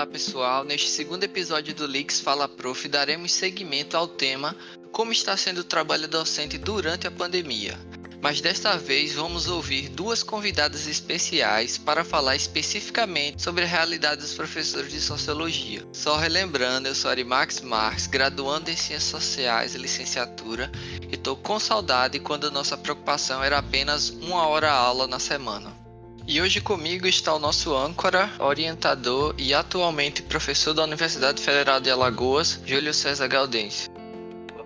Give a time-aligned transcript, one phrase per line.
[0.00, 4.56] Olá pessoal, neste segundo episódio do Leaks Fala Prof daremos seguimento ao tema
[4.90, 7.78] Como está sendo o trabalho docente durante a pandemia.
[8.22, 14.32] Mas desta vez vamos ouvir duas convidadas especiais para falar especificamente sobre a realidade dos
[14.32, 15.86] professores de sociologia.
[15.92, 20.72] Só relembrando, eu sou Arimax Marques, graduando em Ciências Sociais e licenciatura,
[21.10, 25.79] e estou com saudade quando nossa preocupação era apenas uma hora aula na semana.
[26.26, 31.90] E hoje comigo está o nosso âncora, orientador e atualmente professor da Universidade Federal de
[31.90, 33.88] Alagoas, Júlio César Galdense.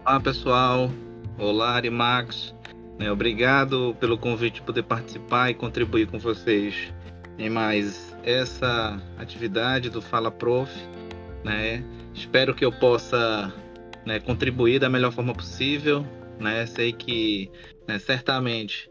[0.04, 0.90] Olá pessoal,
[1.38, 2.54] olá Arimax,
[2.98, 6.92] né, obrigado pelo convite de poder participar e contribuir com vocês
[7.38, 10.70] em mais essa atividade do Fala Prof.
[11.42, 11.84] Né?
[12.14, 13.52] Espero que eu possa
[14.04, 16.06] né, contribuir da melhor forma possível.
[16.38, 16.66] Né?
[16.66, 17.50] Sei que
[17.86, 18.90] né, certamente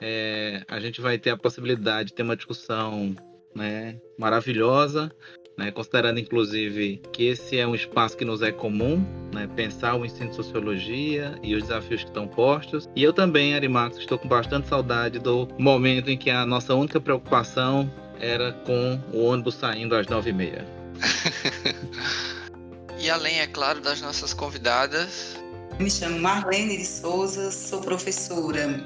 [0.00, 3.14] é, a gente vai ter a possibilidade de ter uma discussão
[3.54, 5.10] né, maravilhosa,
[5.56, 10.04] né, considerando inclusive que esse é um espaço que nos é comum, né, pensar o
[10.04, 12.88] ensino de sociologia e os desafios que estão postos.
[12.94, 17.00] E eu também, Arimax, estou com bastante saudade do momento em que a nossa única
[17.00, 17.90] preocupação
[18.20, 20.66] era com o ônibus saindo às nove e meia.
[22.98, 25.36] e além, é claro, das nossas convidadas.
[25.78, 28.82] Me chamo Marlene de Souza, sou professora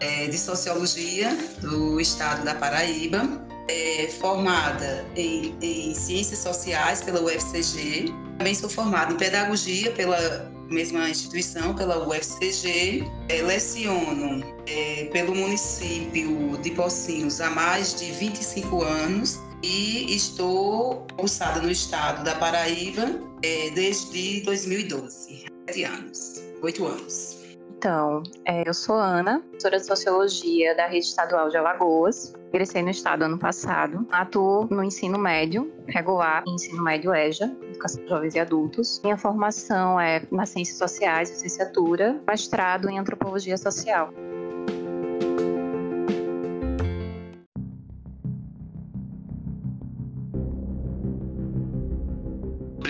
[0.00, 8.12] é, de Sociologia do Estado da Paraíba, é, formada em, em, Ciências Sociais pela UFCG.
[8.38, 13.04] Também sou formada em Pedagogia pela mesma instituição, pela UFCG.
[13.28, 21.60] É, leciono é, pelo município de Pocinhos há mais de 25 anos e estou cursada
[21.60, 25.46] no estado da Paraíba é, desde 2012.
[25.66, 27.35] Sete anos, oito anos.
[27.76, 32.34] Então, é, eu sou Ana, professora de Sociologia da Rede Estadual de Alagoas.
[32.48, 34.06] Ingressei no estado ano passado.
[34.10, 39.00] Atuo no ensino médio, regular e ensino médio EJA, Educação de Jovens e Adultos.
[39.04, 44.10] Minha formação é nas Ciências Sociais, licenciatura, mestrado em Antropologia Social.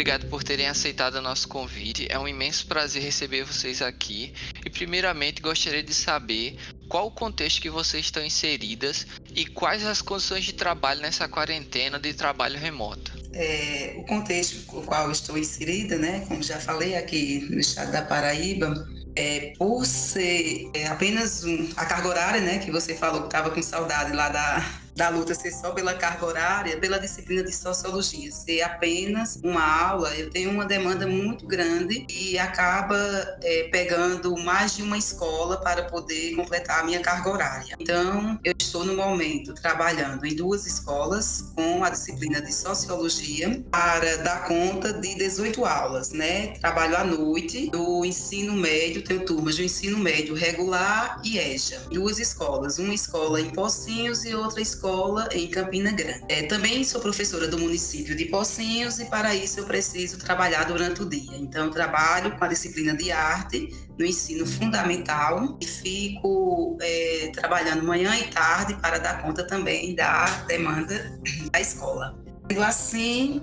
[0.07, 2.07] Obrigado por terem aceitado o nosso convite.
[2.09, 4.33] É um imenso prazer receber vocês aqui.
[4.65, 6.57] E primeiramente gostaria de saber
[6.89, 11.99] qual o contexto que vocês estão inseridas e quais as condições de trabalho nessa quarentena
[11.99, 13.13] de trabalho remoto.
[13.33, 18.03] É, o contexto no qual estou inserida, né, como já falei aqui no estado da
[18.03, 23.27] Paraíba, é, por ser é, apenas um, a carga horária, né, que você falou que
[23.27, 27.55] estava com saudade lá da, da luta ser só pela carga horária, pela disciplina de
[27.55, 32.97] sociologia, ser apenas uma aula, eu tenho uma demanda muito grande e acaba
[33.43, 37.77] é, pegando mais de uma escola para poder completar a minha carga horária.
[37.79, 44.19] Então, eu estou no momento trabalhando em duas escolas com a disciplina de sociologia para
[44.19, 46.49] dar conta de 18 aulas, né?
[46.59, 51.81] Trabalho à noite do ensino médio, tenho turmas do ensino médio regular e EJA.
[51.91, 54.77] Duas escolas, uma escola em Pocinhos e outra escola
[55.07, 56.25] escola em Campina Grande.
[56.29, 61.03] É, também sou professora do município de Pocinhos e para isso eu preciso trabalhar durante
[61.03, 61.37] o dia.
[61.37, 68.15] Então, trabalho com a disciplina de arte no ensino fundamental e fico é, trabalhando manhã
[68.17, 71.19] e tarde para dar conta também da demanda
[71.53, 72.17] da escola.
[72.51, 73.43] Sendo assim,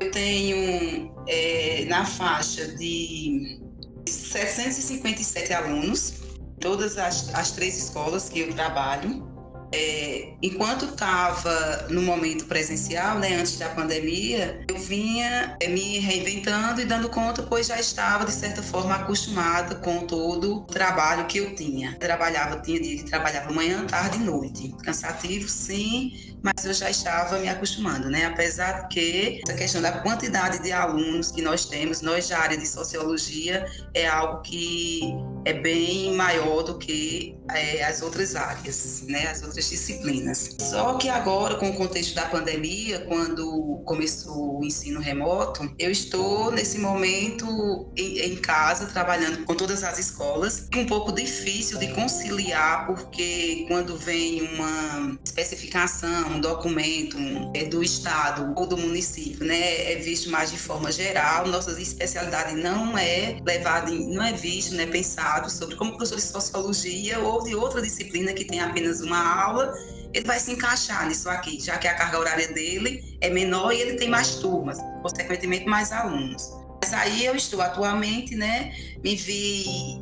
[0.00, 3.60] eu tenho é, na faixa de
[4.08, 6.14] 757 alunos,
[6.60, 9.29] todas as, as três escolas que eu trabalho
[9.72, 16.80] é, enquanto estava no momento presencial, né, antes da pandemia, eu vinha é, me reinventando
[16.80, 21.38] e dando conta, pois já estava, de certa forma, acostumada com todo o trabalho que
[21.38, 21.96] eu tinha.
[21.98, 24.74] Trabalhava, tinha dia que trabalhava manhã, tarde e noite.
[24.82, 26.12] Cansativo, sim,
[26.42, 28.26] mas eu já estava me acostumando, né?
[28.26, 32.66] Apesar que essa questão da quantidade de alunos que nós temos, nós da área de
[32.66, 35.02] sociologia, é algo que
[35.44, 39.28] é bem maior do que é, as outras áreas, né?
[39.28, 40.56] As outras disciplinas.
[40.60, 46.50] Só que agora, com o contexto da pandemia, quando começou o ensino remoto, eu estou
[46.52, 50.68] nesse momento em, em casa trabalhando com todas as escolas.
[50.74, 57.16] Um pouco difícil de conciliar, porque quando vem uma especificação um documento
[57.54, 61.46] é, do Estado ou do município, né, é visto mais de forma geral.
[61.46, 67.18] Nossa especialidade não é levada, não é visto, né, pensado sobre como professor de sociologia
[67.20, 69.74] ou de outra disciplina que tem apenas uma aula,
[70.12, 73.80] ele vai se encaixar nisso aqui, já que a carga horária dele é menor e
[73.80, 76.50] ele tem mais turmas, consequentemente mais alunos.
[76.82, 78.72] Mas aí eu estou atualmente, né,
[79.04, 80.00] me vi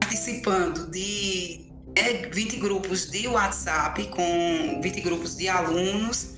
[0.00, 6.34] participando de é 20 grupos de WhatsApp com 20 grupos de alunos.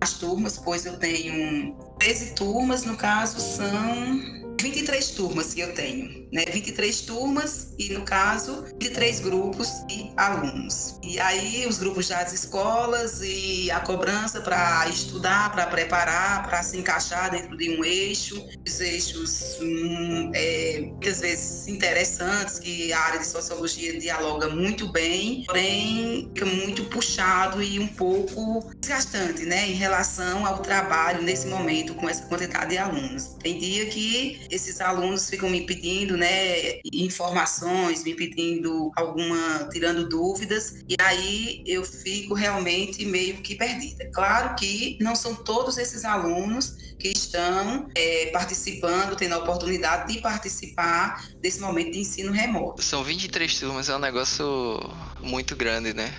[0.00, 6.26] As turmas, pois eu tenho 13 turmas, no caso são 23 turmas que eu tenho,
[6.32, 6.46] né?
[6.50, 10.98] 23 turmas e, no caso, 23 grupos de alunos.
[11.02, 16.78] E aí, os grupos das escolas e a cobrança para estudar, para preparar, para se
[16.78, 23.20] encaixar dentro de um eixo, os eixos hum, é, muitas vezes interessantes, que a área
[23.20, 29.68] de sociologia dialoga muito bem, porém fica muito puxado e um pouco desgastante, né?
[29.68, 33.36] Em relação ao trabalho nesse momento com essa quantidade de alunos.
[33.42, 40.76] Tem dia que esses alunos ficam me pedindo, né, informações, me pedindo alguma, tirando dúvidas,
[40.88, 44.08] e aí eu fico realmente meio que perdida.
[44.12, 50.20] Claro que não são todos esses alunos que estão é, participando, tendo a oportunidade de
[50.20, 52.80] participar desse momento de ensino remoto.
[52.82, 54.78] São 23 turmas, é um negócio
[55.20, 56.14] muito grande, né?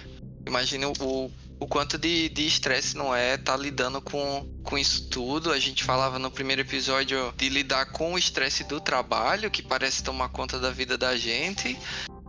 [0.45, 5.51] Imagina o o quanto de estresse não é estar tá lidando com, com isso tudo.
[5.51, 10.03] A gente falava no primeiro episódio de lidar com o estresse do trabalho, que parece
[10.03, 11.77] tomar conta da vida da gente.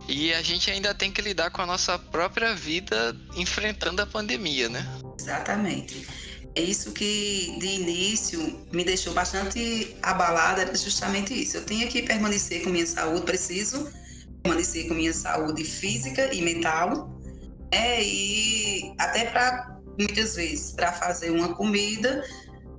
[0.07, 4.69] E a gente ainda tem que lidar com a nossa própria vida enfrentando a pandemia,
[4.69, 4.87] né?
[5.19, 6.07] Exatamente.
[6.55, 11.57] É isso que de início me deixou bastante abalada, era justamente isso.
[11.57, 13.91] Eu tinha que permanecer com minha saúde, preciso
[14.41, 17.16] permanecer com minha saúde física e mental
[17.71, 22.23] é, e até para muitas vezes para fazer uma comida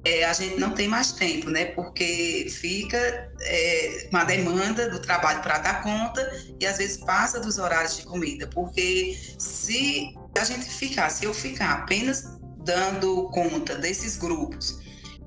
[0.05, 1.67] é, a gente não tem mais tempo, né?
[1.67, 2.97] Porque fica
[3.41, 8.03] é, uma demanda do trabalho para dar conta e às vezes passa dos horários de
[8.05, 8.47] comida.
[8.47, 14.79] Porque se a gente ficar, se eu ficar apenas dando conta desses grupos,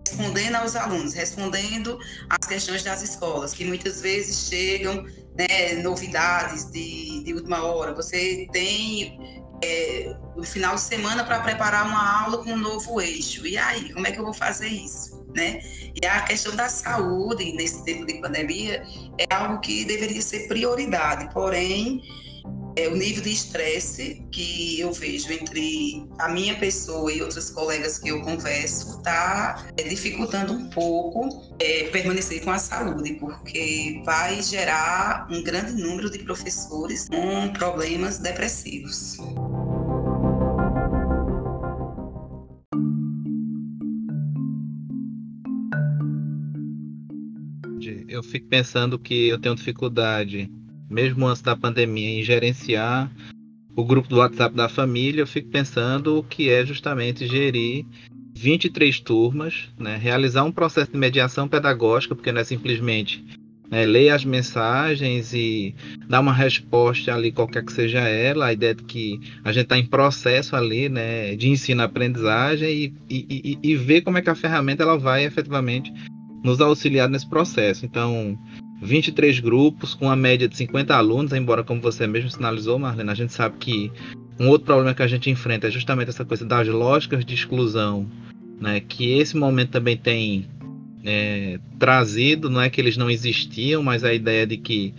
[0.07, 1.99] respondendo aos alunos, respondendo
[2.29, 5.05] às questões das escolas, que muitas vezes chegam
[5.37, 7.93] né, novidades de, de última hora.
[7.93, 13.45] Você tem é, no final de semana para preparar uma aula com um novo eixo.
[13.45, 15.25] E aí, como é que eu vou fazer isso?
[15.35, 15.61] Né?
[16.01, 18.83] E a questão da saúde nesse tempo de pandemia
[19.17, 22.01] é algo que deveria ser prioridade, porém,
[22.75, 27.97] é, o nível de estresse que eu vejo entre a minha pessoa e outras colegas
[27.97, 34.41] que eu converso está é, dificultando um pouco é, permanecer com a saúde, porque vai
[34.41, 39.17] gerar um grande número de professores com problemas depressivos.
[48.21, 50.49] Eu fico pensando que eu tenho dificuldade,
[50.87, 53.11] mesmo antes da pandemia, em gerenciar
[53.75, 55.21] o grupo do WhatsApp da família.
[55.21, 57.83] Eu fico pensando o que é justamente gerir
[58.35, 63.25] 23 turmas, né, realizar um processo de mediação pedagógica, porque não é simplesmente
[63.71, 65.73] né, ler as mensagens e
[66.07, 69.77] dar uma resposta ali, qualquer que seja ela, a ideia de que a gente está
[69.77, 74.83] em processo ali né, de ensino-aprendizagem e, e, e, ver como é que a ferramenta
[74.83, 75.91] ela vai efetivamente
[76.43, 77.85] nos auxiliar nesse processo.
[77.85, 78.37] Então,
[78.81, 83.15] 23 grupos com a média de 50 alunos, embora como você mesmo sinalizou, Marlene, a
[83.15, 83.91] gente sabe que
[84.39, 88.07] um outro problema que a gente enfrenta é justamente essa coisa das lógicas de exclusão,
[88.59, 90.47] né, que esse momento também tem
[91.03, 94.93] é, trazido, não é que eles não existiam, mas a ideia de que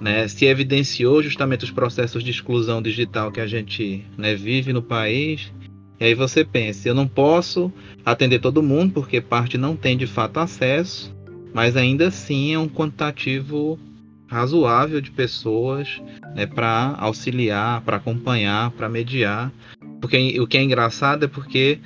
[0.00, 4.82] né, se evidenciou justamente os processos de exclusão digital que a gente né, vive no
[4.82, 5.52] país
[5.98, 7.72] e aí você pensa, eu não posso
[8.04, 11.14] atender todo mundo porque parte não tem de fato acesso,
[11.54, 13.78] mas ainda assim é um quantitativo
[14.28, 16.02] razoável de pessoas
[16.34, 19.52] né, para auxiliar, para acompanhar, para mediar.
[20.00, 21.78] Porque o que é engraçado é porque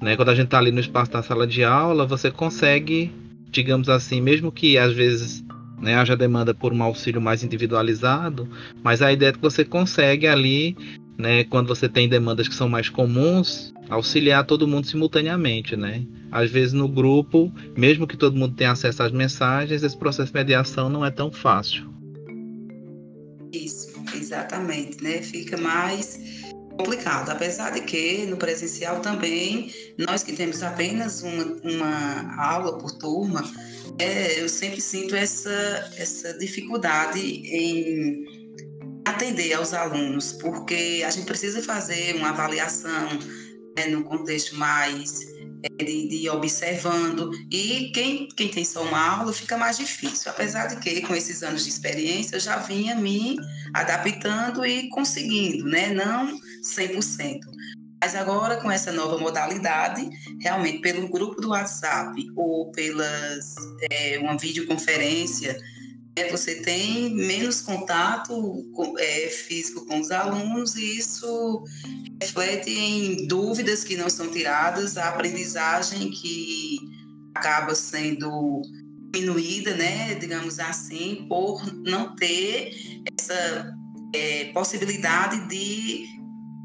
[0.00, 3.10] né, quando a gente está ali no espaço da sala de aula, você consegue,
[3.50, 5.44] digamos assim, mesmo que às vezes
[5.80, 8.48] né, haja demanda por um auxílio mais individualizado,
[8.82, 10.76] mas a ideia é que você consegue ali
[11.18, 16.04] né, quando você tem demandas que são mais comuns, auxiliar todo mundo simultaneamente, né?
[16.30, 20.38] Às vezes no grupo, mesmo que todo mundo tenha acesso às mensagens, esse processo de
[20.38, 21.88] mediação não é tão fácil.
[23.52, 25.22] Isso, exatamente, né?
[25.22, 26.44] Fica mais
[26.76, 32.92] complicado, apesar de que no presencial também, nós que temos apenas uma, uma aula por
[32.92, 33.42] turma,
[33.98, 38.35] é, eu sempre sinto essa, essa dificuldade em
[39.06, 43.08] atender aos alunos, porque a gente precisa fazer uma avaliação
[43.76, 45.20] né, no contexto mais
[45.62, 50.66] é, de, de, observando, e quem, quem tem só uma aula fica mais difícil, apesar
[50.66, 53.36] de que com esses anos de experiência eu já vinha me
[53.72, 55.94] adaptando e conseguindo, né?
[55.94, 57.38] não 100%.
[58.02, 60.08] Mas agora, com essa nova modalidade,
[60.40, 63.54] realmente pelo grupo do WhatsApp ou pelas
[63.90, 65.56] é, uma videoconferência,
[66.30, 68.64] você tem menos contato
[68.98, 71.62] é, físico com os alunos e isso
[72.22, 76.78] reflete em dúvidas que não são tiradas, a aprendizagem que
[77.34, 78.62] acaba sendo
[79.12, 82.70] diminuída, né, digamos assim, por não ter
[83.18, 83.74] essa
[84.14, 86.06] é, possibilidade de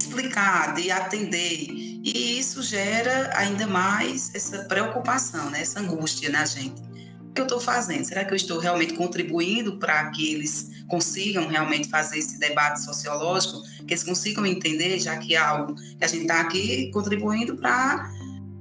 [0.02, 1.68] explicar, de atender.
[2.04, 6.91] E isso gera ainda mais essa preocupação, né, essa angústia na gente.
[7.34, 8.04] Que eu estou fazendo?
[8.04, 13.62] Será que eu estou realmente contribuindo para que eles consigam realmente fazer esse debate sociológico,
[13.88, 18.12] que eles consigam entender, já que é algo que a gente está aqui contribuindo para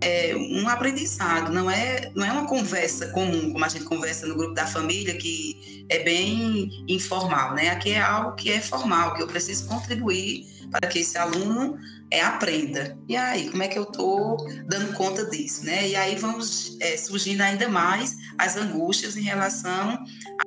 [0.01, 4.35] é, um aprendizado, não é, não é uma conversa comum, como a gente conversa no
[4.35, 7.71] grupo da família, que é bem informal, né?
[7.71, 11.77] Aqui é algo que é formal, que eu preciso contribuir para que esse aluno
[12.11, 12.97] é, aprenda.
[13.09, 15.89] E aí, como é que eu estou dando conta disso, né?
[15.89, 19.99] E aí vamos é, surgindo ainda mais as angústias em relação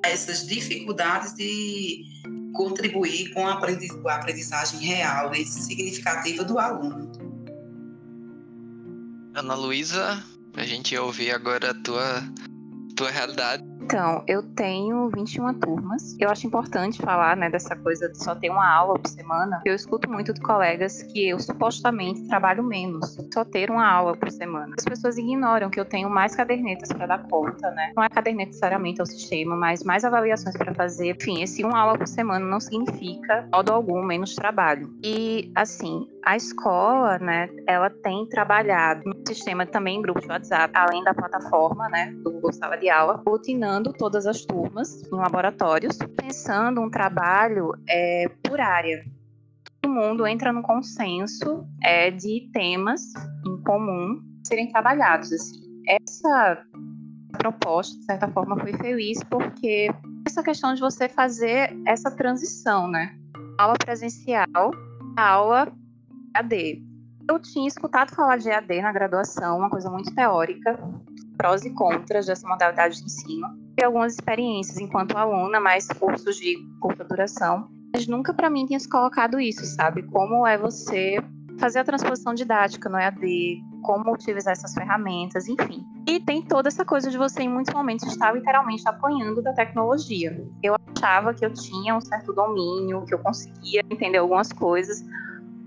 [0.04, 2.06] a essas dificuldades de
[2.54, 7.23] contribuir com a aprendizagem real e significativa do aluno.
[9.36, 10.24] Ana Luísa,
[10.56, 12.22] a gente ouvir agora a tua,
[12.96, 13.64] tua realidade.
[13.84, 16.16] Então, eu tenho 21 turmas.
[16.18, 19.62] Eu acho importante falar, né, dessa coisa de só ter uma aula por semana.
[19.66, 24.32] Eu escuto muito de colegas que eu supostamente trabalho menos, só ter uma aula por
[24.32, 24.74] semana.
[24.80, 27.92] As pessoas ignoram que eu tenho mais cadernetas para dar conta, né?
[27.96, 31.16] Não é caderneta necessariamente ao sistema, mas mais avaliações para fazer.
[31.16, 34.94] Enfim, esse uma aula por semana não significa, modo algum, menos trabalho.
[35.04, 41.04] E, assim, a escola, né, ela tem trabalhado no sistema também em de WhatsApp, além
[41.04, 46.90] da plataforma, né, do Sala de Aula, rotinando todas as turmas em laboratórios, pensando um
[46.90, 49.06] trabalho é, por área.
[49.82, 53.02] Todo mundo entra no consenso é, de temas
[53.46, 55.32] em comum serem trabalhados.
[55.32, 55.64] Assim.
[55.88, 56.64] Essa
[57.38, 59.90] proposta, de certa forma, foi feliz porque
[60.28, 63.18] essa questão de você fazer essa transição, né?
[63.58, 64.72] Aula presencial,
[65.18, 65.72] aula
[66.36, 66.84] EAD.
[67.30, 70.78] Eu tinha escutado falar de EAD na graduação, uma coisa muito teórica,
[71.38, 73.48] prós e contras dessa modalidade de ensino.
[73.82, 78.90] Algumas experiências enquanto aluna, mais cursos de curta duração, mas nunca para mim tinha se
[78.90, 80.04] colocado isso, sabe?
[80.04, 81.18] Como é você
[81.60, 85.84] fazer a transposição didática no EAD, como utilizar essas ferramentas, enfim.
[86.08, 90.46] E tem toda essa coisa de você, em muitos momentos, estar literalmente apanhando da tecnologia.
[90.64, 95.04] Eu achava que eu tinha um certo domínio, que eu conseguia entender algumas coisas,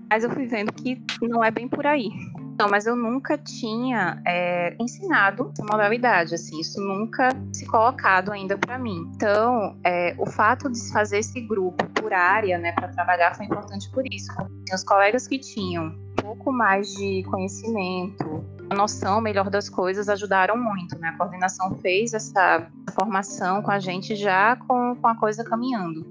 [0.09, 2.09] mas eu fui vendo que não é bem por aí.
[2.57, 8.57] Não, mas eu nunca tinha é, ensinado essa modalidade, assim, isso nunca se colocado ainda
[8.57, 9.11] para mim.
[9.15, 13.87] Então, é, o fato de fazer esse grupo por área, né, para trabalhar foi importante
[13.91, 14.31] por isso.
[14.73, 20.57] Os colegas que tinham um pouco mais de conhecimento, a noção melhor das coisas ajudaram
[20.57, 21.09] muito, né?
[21.09, 26.05] A coordenação fez essa formação com a gente já com, com a coisa caminhando.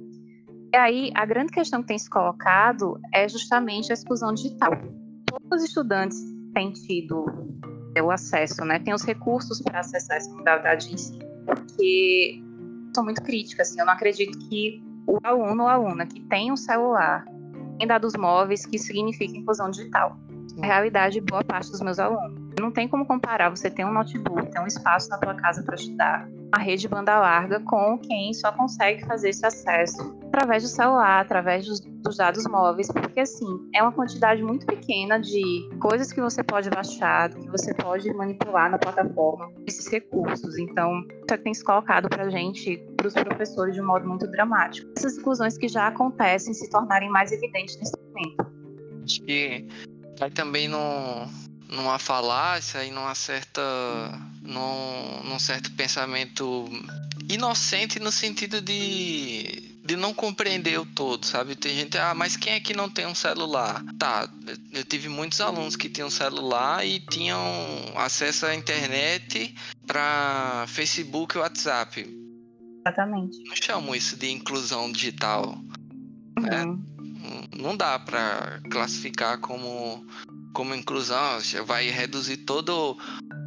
[0.72, 4.70] E aí, a grande questão que tem se colocado é justamente a exclusão digital.
[5.26, 7.26] Todos os estudantes têm tido
[8.02, 8.78] o acesso, né?
[8.78, 12.42] Tem os recursos para acessar essa modalidade de ensino, porque
[12.94, 16.56] sou muito crítica, assim, eu não acredito que o aluno ou aluna que tem um
[16.56, 17.24] celular,
[17.78, 20.18] tem dados móveis, que significa inclusão digital.
[20.58, 22.40] É a realidade de boa parte dos meus alunos.
[22.58, 25.74] Não tem como comparar você ter um notebook, ter um espaço na tua casa para
[25.74, 31.20] estudar, uma rede banda larga com quem só consegue fazer esse acesso através do celular,
[31.20, 36.20] através dos, dos, dados móveis, porque assim, é uma quantidade muito pequena de coisas que
[36.20, 40.58] você pode baixar, que você pode manipular na plataforma, esses recursos.
[40.58, 44.26] Então, isso é tem se colocado para gente, para os professores, de um modo muito
[44.26, 44.90] dramático.
[44.96, 48.46] Essas inclusões que já acontecem se tornarem mais evidentes nesse momento.
[49.04, 49.66] Acho que
[50.18, 50.78] vai também no
[51.68, 53.60] numa falácia e numa certa
[54.40, 56.64] num, num certo pensamento
[57.28, 61.54] inocente no sentido de de não compreender o todo, sabe?
[61.54, 63.82] Tem gente, ah, mas quem é que não tem um celular?
[63.98, 64.28] Tá,
[64.72, 67.40] eu tive muitos alunos que tinham celular e tinham
[67.94, 69.54] acesso à internet
[69.86, 72.06] para Facebook e WhatsApp.
[72.84, 73.42] Exatamente.
[73.44, 75.58] Não chamo isso de inclusão digital.
[76.40, 76.64] Né?
[76.64, 76.74] Uhum.
[76.74, 76.86] Né?
[77.58, 80.04] Não dá para classificar como
[80.52, 82.96] como inclusão, vai reduzir todo,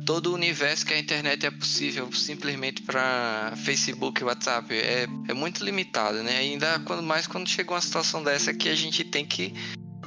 [0.10, 4.74] todo o universo que a internet é possível simplesmente para Facebook WhatsApp.
[4.74, 6.36] É, é muito limitado, né?
[6.38, 9.54] Ainda quando mais quando chega uma situação dessa que a gente tem que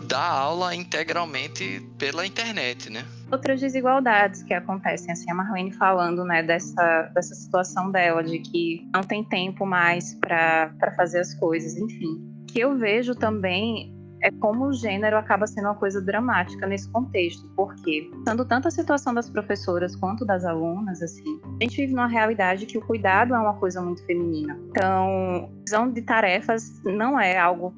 [0.08, 3.04] dar aula integralmente pela internet, né?
[3.30, 8.84] Outras desigualdades que acontecem, assim, a Marlene falando, né, dessa, dessa situação dela, de que
[8.92, 12.44] não tem tempo mais para fazer as coisas, enfim.
[12.48, 17.46] Que eu vejo também é como o gênero acaba sendo uma coisa dramática nesse contexto,
[17.56, 22.06] porque, tanto tanto a situação das professoras quanto das alunas, assim, a gente vive numa
[22.06, 24.58] realidade que o cuidado é uma coisa muito feminina.
[24.70, 27.74] Então, visão de tarefas não é algo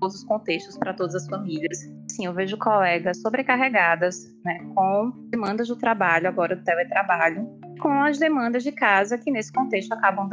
[0.00, 1.78] todos os contextos para todas as famílias.
[2.10, 7.48] Sim, eu vejo colegas sobrecarregadas, né, com demandas do trabalho, agora do teletrabalho,
[7.80, 10.28] com as demandas de casa que nesse contexto acabam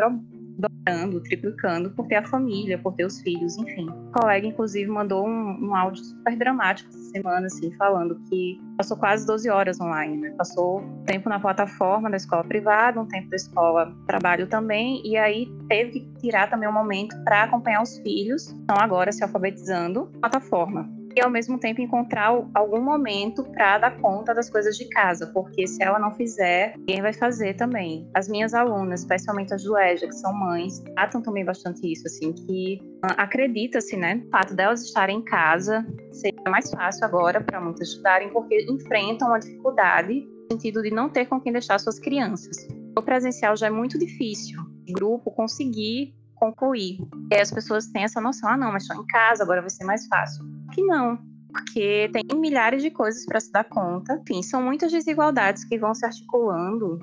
[0.60, 3.88] dobrando, triplicando por ter a família, por ter os filhos, enfim.
[3.90, 8.98] O colega, inclusive, mandou um, um áudio super dramático essa semana, assim, falando que passou
[8.98, 10.32] quase 12 horas online, né?
[10.38, 15.48] Passou tempo na plataforma da escola privada, um tempo da escola trabalho também, e aí
[15.70, 20.99] teve que tirar também um momento para acompanhar os filhos, estão agora se alfabetizando, plataforma
[21.20, 25.68] e ao mesmo tempo encontrar algum momento para dar conta das coisas de casa, porque
[25.68, 28.10] se ela não fizer, quem vai fazer também?
[28.14, 32.32] As minhas alunas, especialmente as do EJA, que são mães, tratam também bastante isso, assim,
[32.32, 37.60] que ah, acredita-se, né, o fato delas estarem em casa seria mais fácil agora para
[37.60, 42.00] muitas estudarem, porque enfrentam uma dificuldade no sentido de não ter com quem deixar suas
[42.00, 42.56] crianças.
[42.98, 44.58] O presencial já é muito difícil,
[44.94, 47.00] grupo conseguir concluir.
[47.32, 49.70] E aí as pessoas têm essa noção, ah, não, mas estou em casa, agora vai
[49.70, 50.46] ser mais fácil.
[50.74, 51.20] Que não,
[51.52, 54.22] porque tem milhares de coisas para se dar conta.
[54.22, 57.00] Enfim, são muitas desigualdades que vão se articulando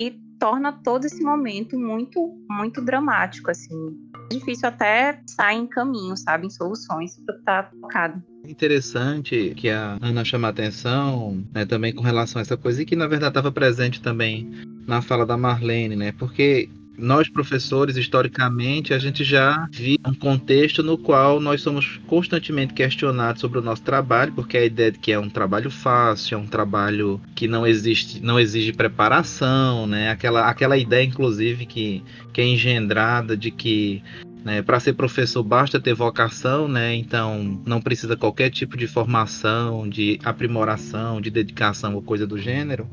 [0.00, 3.96] e torna todo esse momento muito, muito dramático, assim.
[4.30, 8.22] É difícil até sair em caminho, sabe, em soluções para estar tá tocado.
[8.46, 12.84] Interessante que a Ana chama a atenção, né, também com relação a essa coisa e
[12.84, 14.50] que na verdade estava presente também
[14.86, 16.12] na fala da Marlene, né?
[16.12, 22.74] Porque nós professores, historicamente, a gente já viu um contexto no qual nós somos constantemente
[22.74, 26.38] questionados sobre o nosso trabalho, porque a ideia de que é um trabalho fácil, é
[26.38, 30.10] um trabalho que não existe, não exige preparação, né?
[30.10, 34.02] Aquela, aquela ideia, inclusive, que, que é engendrada de que
[34.44, 36.94] né, para ser professor basta ter vocação, né?
[36.94, 42.88] Então não precisa qualquer tipo de formação, de aprimoração, de dedicação ou coisa do gênero.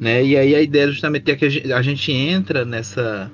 [0.00, 0.24] Né?
[0.24, 3.30] E aí a ideia justamente é que a gente, entra nessa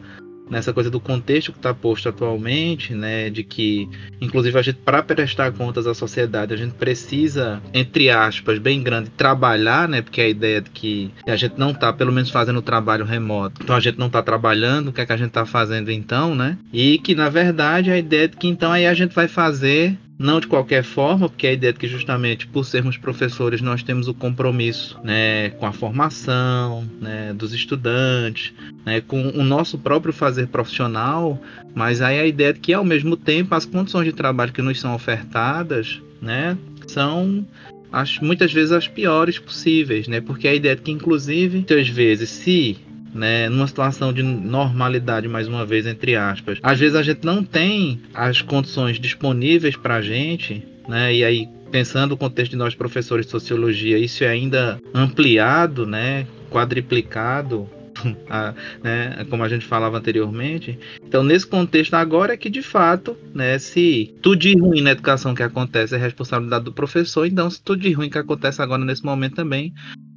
[0.48, 3.88] nessa coisa do contexto que está posto atualmente, né, de que,
[4.20, 9.10] inclusive, a gente para prestar contas à sociedade, a gente precisa, entre aspas, bem grande,
[9.10, 13.04] trabalhar, né, porque a ideia de que a gente não está, pelo menos, fazendo trabalho
[13.04, 15.90] remoto, então a gente não está trabalhando, o que é que a gente está fazendo
[15.90, 19.26] então, né, e que na verdade a ideia de que então aí a gente vai
[19.26, 23.82] fazer não de qualquer forma, porque a ideia é que justamente por sermos professores nós
[23.82, 28.52] temos o compromisso né, com a formação né, dos estudantes,
[28.84, 31.40] né, com o nosso próprio fazer profissional,
[31.74, 34.80] mas aí a ideia é que ao mesmo tempo as condições de trabalho que nos
[34.80, 37.46] são ofertadas né, são
[37.92, 42.30] as, muitas vezes as piores possíveis, né, porque a ideia é que inclusive muitas vezes
[42.30, 42.78] se
[43.16, 46.58] né, numa situação de normalidade, mais uma vez, entre aspas.
[46.62, 51.48] Às vezes a gente não tem as condições disponíveis para a gente, né, e aí
[51.70, 57.68] pensando no contexto de nós professores de sociologia, isso é ainda ampliado, né, quadriplicado,
[58.30, 60.78] a, né, como a gente falava anteriormente.
[61.02, 65.34] Então, nesse contexto agora é que de fato, né, se tudo de ruim na educação
[65.34, 69.04] que acontece é responsabilidade do professor, então se tudo de ruim que acontece agora nesse
[69.04, 69.72] momento também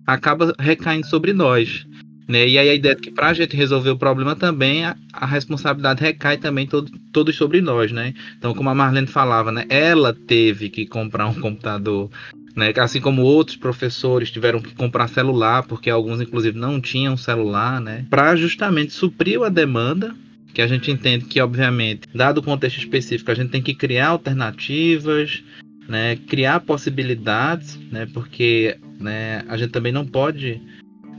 [0.05, 1.85] acaba recaindo sobre nós.
[2.29, 2.47] Né?
[2.47, 5.25] E aí a ideia é que para a gente resolver o problema também, a, a
[5.25, 8.13] responsabilidade recai também todo, todos sobre nós, né?
[8.37, 9.65] Então, como a Marlene falava, né?
[9.67, 12.07] Ela teve que comprar um computador,
[12.55, 12.71] né?
[12.77, 18.05] Assim como outros professores tiveram que comprar celular, porque alguns inclusive não tinham celular, né?
[18.11, 20.15] Para justamente suprir a demanda
[20.53, 24.09] que a gente entende que, obviamente, dado o contexto específico, a gente tem que criar
[24.09, 25.43] alternativas,
[25.87, 30.61] né, criar possibilidades, né, porque né, a gente também não pode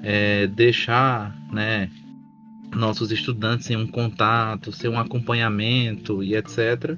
[0.02, 1.90] é, deixar né,
[2.74, 6.96] nossos estudantes em um contato, ser um acompanhamento e etc.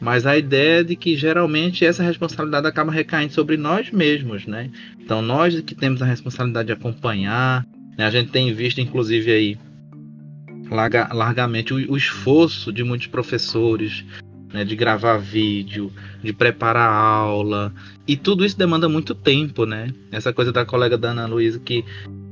[0.00, 4.70] Mas a ideia é de que geralmente essa responsabilidade acaba recaindo sobre nós mesmos, né?
[5.00, 8.04] Então nós que temos a responsabilidade de acompanhar, né?
[8.04, 9.58] a gente tem visto inclusive aí
[10.70, 14.04] larga, largamente o, o esforço de muitos professores
[14.52, 17.72] né, de gravar vídeo, de preparar aula,
[18.06, 19.92] e tudo isso demanda muito tempo, né?
[20.12, 21.84] Essa coisa da colega da Ana Luísa que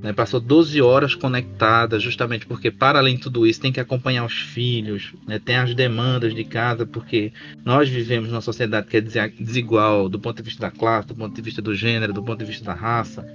[0.04, 4.26] né, passou 12 horas conectada, justamente porque, para além de tudo isso, tem que acompanhar
[4.26, 7.32] os filhos, né, tem as demandas de casa, porque
[7.64, 11.34] nós vivemos numa sociedade que é desigual do ponto de vista da classe, do ponto
[11.34, 13.26] de vista do gênero, do ponto de vista da raça.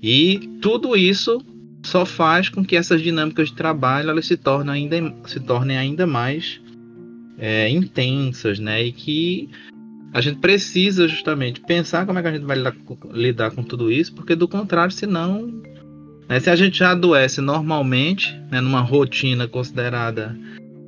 [0.00, 1.44] E tudo isso
[1.82, 6.06] só faz com que essas dinâmicas de trabalho elas se tornem ainda, se tornem ainda
[6.06, 6.60] mais
[7.36, 8.84] é, intensas, né?
[8.84, 9.50] E que
[10.12, 12.76] a gente precisa justamente pensar como é que a gente vai lidar,
[13.12, 15.62] lidar com tudo isso, porque do contrário, senão,
[16.28, 20.36] né, se a gente já adoece normalmente, né, numa rotina considerada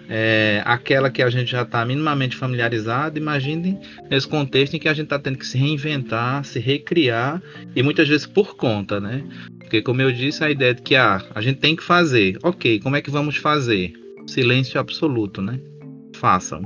[0.09, 3.79] é, aquela que a gente já está minimamente familiarizado, imagine
[4.11, 7.42] nesse contexto em que a gente está tendo que se reinventar, se recriar
[7.75, 9.25] e muitas vezes por conta, né?
[9.61, 12.38] Porque, como eu disse, a ideia de que ah, a gente tem que fazer.
[12.42, 13.92] Ok, como é que vamos fazer?
[14.27, 15.59] Silêncio absoluto, né?
[16.16, 16.62] Façam.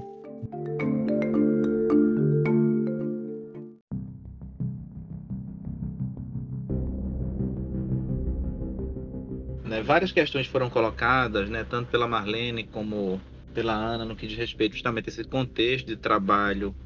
[9.88, 13.18] Várias questões foram colocadas, né, tanto pela Marlene como
[13.54, 16.76] pela Ana, no que diz respeito justamente a esse contexto de trabalho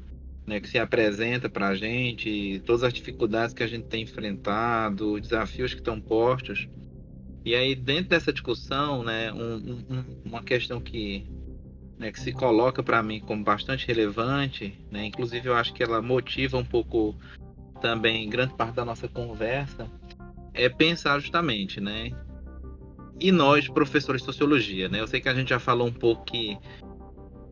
[0.47, 5.15] né, que se apresenta para a gente, todas as dificuldades que a gente tem enfrentado,
[5.15, 6.69] os desafios que estão postos.
[7.43, 11.27] E aí, dentro dessa discussão, né, um, um, uma questão que,
[11.99, 16.01] né, que se coloca para mim como bastante relevante, né, inclusive eu acho que ela
[16.01, 17.13] motiva um pouco
[17.81, 19.91] também grande parte da nossa conversa,
[20.53, 22.13] é pensar justamente, né,
[23.23, 26.25] e nós, professores de sociologia, né, eu sei que a gente já falou um pouco
[26.25, 26.57] que,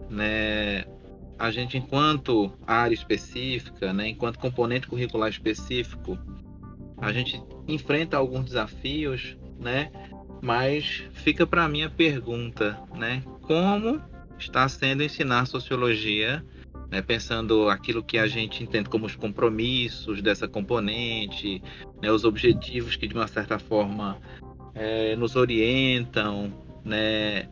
[0.09, 0.83] né,
[1.39, 6.19] a gente, enquanto área específica, né, enquanto componente curricular específico,
[7.01, 9.91] a gente enfrenta alguns desafios, né?
[10.41, 13.23] Mas fica para mim a pergunta, né?
[13.41, 13.99] Como
[14.37, 16.45] está sendo ensinar sociologia,
[16.91, 17.01] né?
[17.01, 21.61] Pensando aquilo que a gente entende como os compromissos dessa componente,
[22.01, 22.11] né?
[22.11, 24.21] Os objetivos que de uma certa forma
[24.73, 26.51] é, nos orientam,
[26.83, 27.47] né?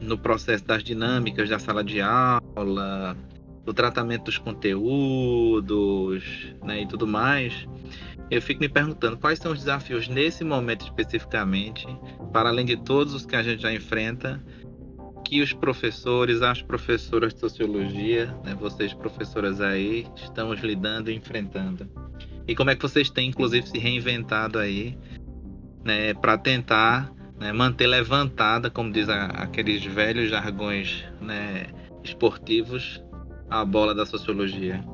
[0.00, 3.16] no processo das dinâmicas da sala de aula,
[3.64, 6.22] do tratamento dos conteúdos
[6.62, 7.66] né, e tudo mais,
[8.30, 11.86] eu fico me perguntando quais são os desafios nesse momento especificamente,
[12.32, 14.42] para além de todos os que a gente já enfrenta,
[15.24, 21.88] que os professores, as professoras de sociologia, né, vocês professoras aí, estamos lidando e enfrentando.
[22.46, 24.98] E como é que vocês têm, inclusive, se reinventado aí
[25.84, 31.66] né, para tentar né, manter levantada, como diz a, aqueles velhos jargões né,
[32.02, 33.02] esportivos,
[33.50, 34.84] a bola da sociologia.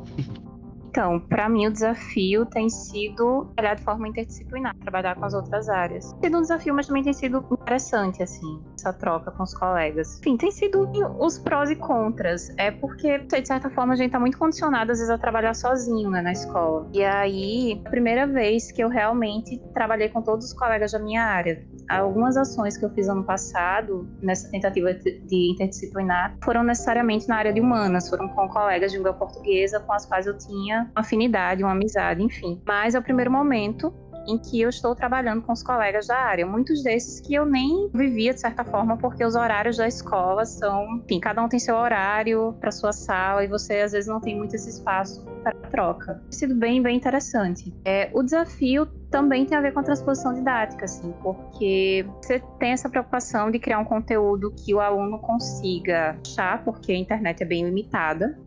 [0.91, 5.69] Então, para mim o desafio tem sido trabalhar de forma interdisciplinar, trabalhar com as outras
[5.69, 6.11] áreas.
[6.15, 10.19] Tem sido um desafio, mas também tem sido interessante, assim, essa troca com os colegas.
[10.19, 12.53] Enfim, tem sido os prós e contras.
[12.59, 16.11] É porque, de certa forma, a gente tá muito condicionado, às vezes, a trabalhar sozinho,
[16.11, 16.89] né, na escola.
[16.93, 21.25] E aí, a primeira vez que eu realmente trabalhei com todos os colegas da minha
[21.25, 21.65] área.
[21.99, 27.53] Algumas ações que eu fiz ano passado, nessa tentativa de interdisciplinar, foram necessariamente na área
[27.53, 31.63] de humanas, foram com colegas de língua portuguesa com as quais eu tinha uma afinidade,
[31.63, 32.63] uma amizade, enfim.
[32.67, 33.93] Mas é o primeiro momento
[34.31, 36.47] em que eu estou trabalhando com os colegas da área.
[36.47, 40.99] Muitos desses que eu nem vivia de certa forma, porque os horários da escola são,
[40.99, 44.37] enfim, cada um tem seu horário para sua sala e você às vezes não tem
[44.37, 46.15] muito esse espaço para troca.
[46.31, 47.75] Tem sido bem, bem interessante.
[47.85, 52.71] É, o desafio também tem a ver com a transposição didática, assim, porque você tem
[52.71, 57.47] essa preocupação de criar um conteúdo que o aluno consiga achar, porque a internet é
[57.47, 58.39] bem limitada,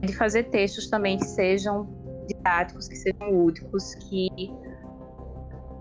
[0.00, 2.01] de fazer textos também que sejam
[2.34, 4.28] didáticos, que sejam lúdicos, que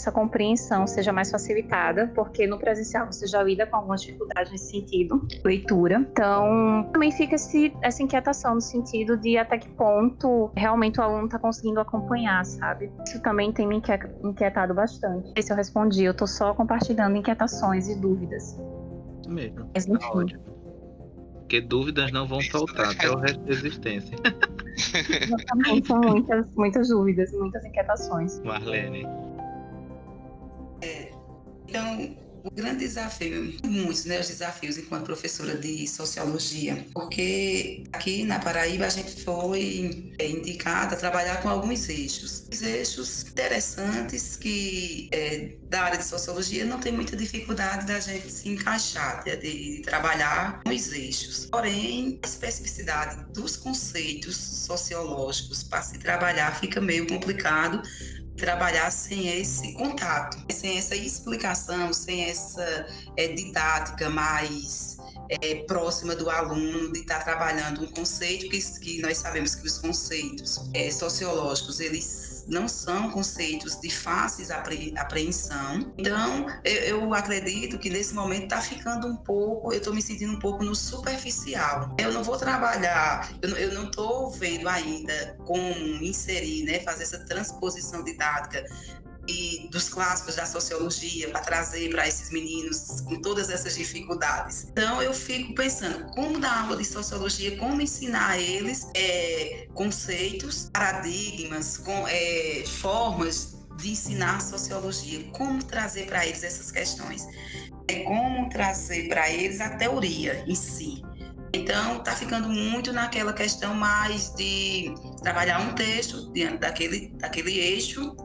[0.02, 4.72] essa compreensão seja mais facilitada, porque no presencial você já lida com algumas dificuldades nesse
[4.72, 6.08] sentido, leitura.
[6.12, 11.26] Então, também fica esse, essa inquietação no sentido de até que ponto realmente o aluno
[11.26, 12.92] está conseguindo acompanhar, sabe?
[13.06, 13.82] Isso também tem me
[14.24, 15.28] inquietado bastante.
[15.28, 18.60] Não sei se eu respondi, eu estou só compartilhando inquietações e dúvidas.
[19.28, 19.70] Mesmo.
[19.74, 20.26] Mas, tá enfim.
[20.34, 20.52] Tá
[21.52, 24.18] porque dúvidas não vão faltar até o resto da existência.
[24.78, 28.40] Exatamente, são muitas, muitas dúvidas, muitas inquietações.
[28.42, 29.06] Marlene.
[30.82, 31.12] É,
[31.68, 38.40] então, o grande desafio, muitos, né, os desafios enquanto professora de sociologia, porque aqui na
[38.40, 42.48] Paraíba a gente foi é, indicada a trabalhar com alguns eixos.
[42.52, 48.32] Os eixos interessantes que é, da área de sociologia não tem muita dificuldade da gente
[48.32, 51.46] se encaixar, de, de trabalhar com os eixos.
[51.46, 57.82] Porém, a especificidade dos conceitos sociológicos para se trabalhar fica meio complicado
[58.38, 64.98] trabalhar sem esse contato, sem essa explicação, sem essa é, didática mais
[65.30, 69.66] é, próxima do aluno, de estar tá trabalhando um conceito que, que nós sabemos que
[69.66, 74.46] os conceitos é, sociológicos, eles não são conceitos de fácil
[74.98, 75.94] apreensão.
[75.98, 80.34] Então, eu, eu acredito que nesse momento está ficando um pouco, eu estou me sentindo
[80.34, 81.96] um pouco no superficial.
[81.98, 87.20] Eu não vou trabalhar, eu, eu não estou vendo ainda como inserir, né, fazer essa
[87.26, 88.66] transposição didática
[89.32, 94.68] e dos clássicos da sociologia para trazer para esses meninos com todas essas dificuldades.
[94.72, 100.70] Então eu fico pensando como dar aula de sociologia, como ensinar a eles é, conceitos,
[100.74, 107.26] paradigmas, com, é, formas de ensinar sociologia, como trazer para eles essas questões.
[107.88, 111.02] é como trazer para eles a teoria em si.
[111.54, 118.16] Então, está ficando muito naquela questão mais de trabalhar um texto diante daquele, daquele eixo,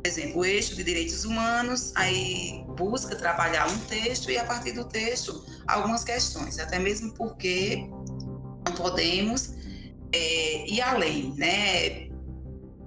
[0.00, 4.72] por exemplo, o eixo de direitos humanos, aí busca trabalhar um texto e, a partir
[4.72, 7.86] do texto, algumas questões, até mesmo porque
[8.66, 9.54] não podemos
[10.12, 12.08] é, ir além, né?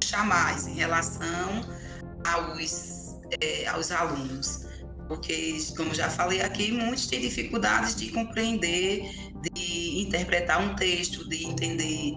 [0.04, 1.62] Chamar em relação
[2.26, 4.64] aos, é, aos alunos
[5.08, 9.04] porque, como já falei aqui, muitos têm dificuldades de compreender,
[9.54, 12.16] de interpretar um texto, de entender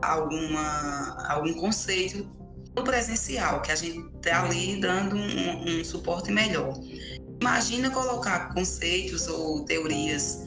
[0.00, 2.41] alguma, algum conceito
[2.76, 6.74] no presencial, que a gente está ali dando um, um, suporte melhor.
[7.40, 10.44] Imagina colocar conceitos ou teorias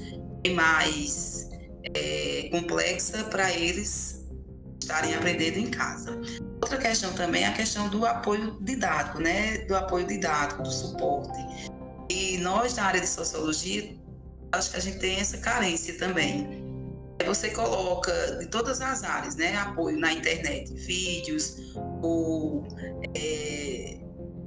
[0.55, 1.49] mais
[1.93, 4.25] é, complexa para eles
[4.81, 6.19] estarem aprendendo em casa.
[6.61, 9.59] Outra questão também é a questão do apoio didático, né?
[9.59, 11.37] Do apoio didático, do suporte.
[12.09, 13.95] E nós, na área de sociologia,
[14.51, 16.64] acho que a gente tem essa carência também.
[17.23, 19.55] Você coloca de todas as áreas, né?
[19.57, 22.67] Apoio na internet, vídeos ou
[23.15, 23.99] é,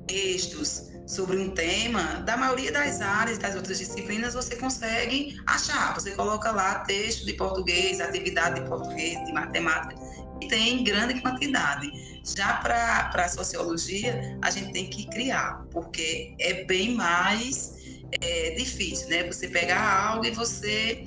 [0.06, 5.94] textos sobre um tema, da maioria das áreas, das outras disciplinas, você consegue achar.
[5.94, 9.94] Você coloca lá texto de português, atividade de português, de matemática,
[10.42, 11.90] e tem grande quantidade.
[12.36, 17.78] Já para a sociologia, a gente tem que criar, porque é bem mais
[18.20, 19.24] é, difícil, né?
[19.24, 21.04] Você pegar algo e você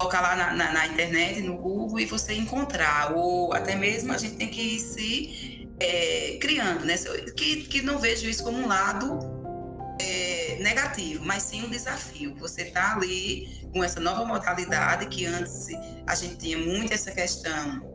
[0.00, 4.16] colocar lá na, na, na, internet, no Google, e você encontrar, ou até mesmo a
[4.16, 6.94] gente tem que ir se é, criando, né?
[7.36, 9.18] Que, que não vejo isso como um lado
[10.00, 12.34] é, negativo, mas sim um desafio.
[12.36, 15.66] Você está ali com essa nova modalidade que antes
[16.06, 17.89] a gente tinha muito essa questão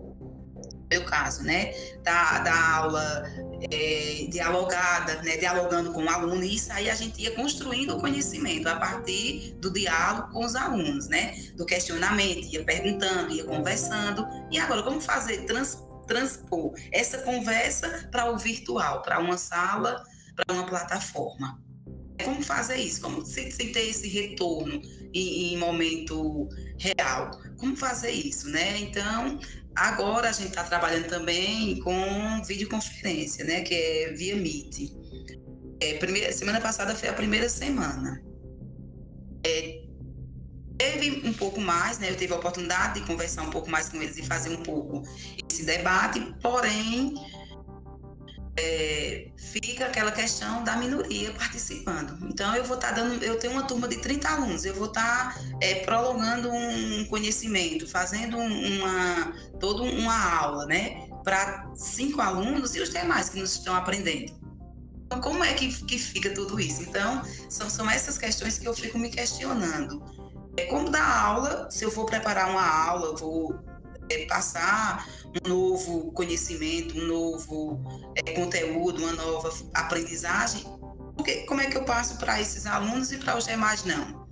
[0.89, 3.23] meu caso, né, da, da aula
[3.71, 7.99] é, dialogada, né, dialogando com o aluno, e isso aí a gente ia construindo o
[7.99, 14.27] conhecimento a partir do diálogo com os alunos, né, do questionamento, ia perguntando, ia conversando,
[14.51, 20.03] e agora como fazer, trans, transpor essa conversa para o virtual, para uma sala,
[20.35, 21.59] para uma plataforma.
[22.23, 23.01] Como fazer isso?
[23.01, 24.81] Como sem, sem ter esse retorno
[25.13, 27.31] em, em momento real?
[27.57, 28.79] Como fazer isso, né?
[28.79, 29.39] Então,
[29.75, 33.61] Agora a gente está trabalhando também com videoconferência, né?
[33.61, 34.91] Que é via Meet.
[35.81, 38.23] É, primeira, semana passada foi a primeira semana.
[39.45, 39.81] É,
[40.77, 42.09] teve um pouco mais, né?
[42.09, 45.03] Eu tive a oportunidade de conversar um pouco mais com eles e fazer um pouco
[45.51, 47.13] esse debate, porém
[48.57, 52.17] é, fica aquela questão da minoria participando.
[52.29, 54.87] Então, eu vou estar tá dando, eu tenho uma turma de 30 alunos, eu vou
[54.87, 62.75] estar tá, é, prolongando um conhecimento, fazendo uma, toda uma aula, né, para cinco alunos
[62.75, 64.33] e os demais que nos estão aprendendo.
[65.05, 66.81] Então, como é que, que fica tudo isso?
[66.81, 70.03] Então, são, são essas questões que eu fico me questionando.
[70.57, 73.59] É como dar aula, se eu vou preparar uma aula, vou
[74.09, 75.07] é, passar
[75.45, 77.81] um novo conhecimento, um novo
[78.15, 80.63] é, conteúdo, uma nova aprendizagem,
[81.15, 84.25] porque, como é que eu passo para esses alunos e para os demais não?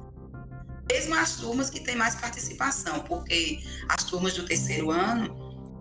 [0.92, 5.34] Mesmo as turmas que têm mais participação, porque as turmas do terceiro ano,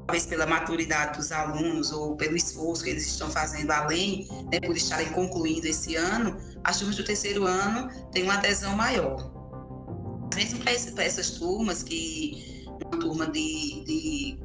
[0.07, 4.77] talvez pela maturidade dos alunos ou pelo esforço que eles estão fazendo além, né, por
[4.77, 9.33] estarem concluindo esse ano, as turmas do terceiro ano têm uma adesão maior.
[10.35, 14.39] Mesmo para essas turmas que uma turma de, de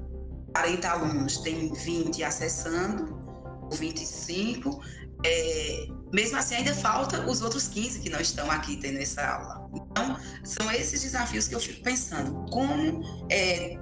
[0.53, 3.17] 40 alunos tem 20 acessando,
[3.63, 4.81] ou 25,
[5.25, 9.69] é, mesmo assim ainda falta os outros 15 que não estão aqui tendo essa aula.
[9.73, 12.45] Então, são esses desafios que eu fico pensando.
[12.51, 13.77] Como é,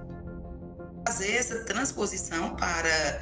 [1.08, 3.22] fazer essa transposição para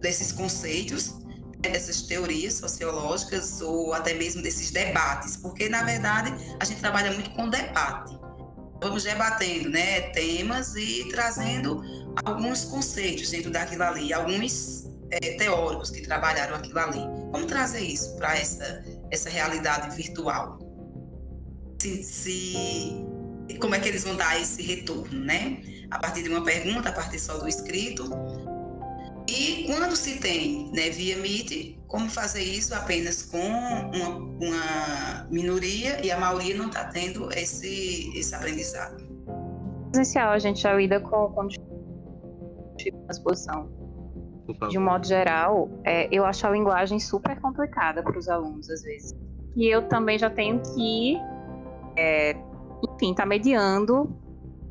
[0.00, 1.18] desses conceitos,
[1.62, 7.12] né, dessas teorias sociológicas ou até mesmo desses debates, porque na verdade a gente trabalha
[7.12, 8.21] muito com debate
[8.82, 11.82] vamos debatendo né, temas e trazendo
[12.24, 17.00] alguns conceitos dentro daquilo ali, alguns é, teóricos que trabalharam aquilo ali.
[17.30, 20.58] Como trazer isso para essa, essa realidade virtual?
[21.80, 23.06] Se, se,
[23.60, 25.62] como é que eles vão dar esse retorno, né?
[25.90, 28.10] A partir de uma pergunta, a partir só do escrito,
[29.28, 36.04] e quando se tem né, via Meet, como fazer isso apenas com uma, uma minoria
[36.04, 38.96] e a maioria não está tendo esse, esse aprendizado?
[39.90, 41.48] Presencial, a gente já lida com, com
[43.06, 43.70] transposição.
[44.68, 48.82] De um modo geral, é, eu acho a linguagem super complicada para os alunos, às
[48.82, 49.16] vezes.
[49.54, 51.16] E eu também já tenho que,
[51.96, 52.32] é,
[52.94, 54.14] enfim, estar tá mediando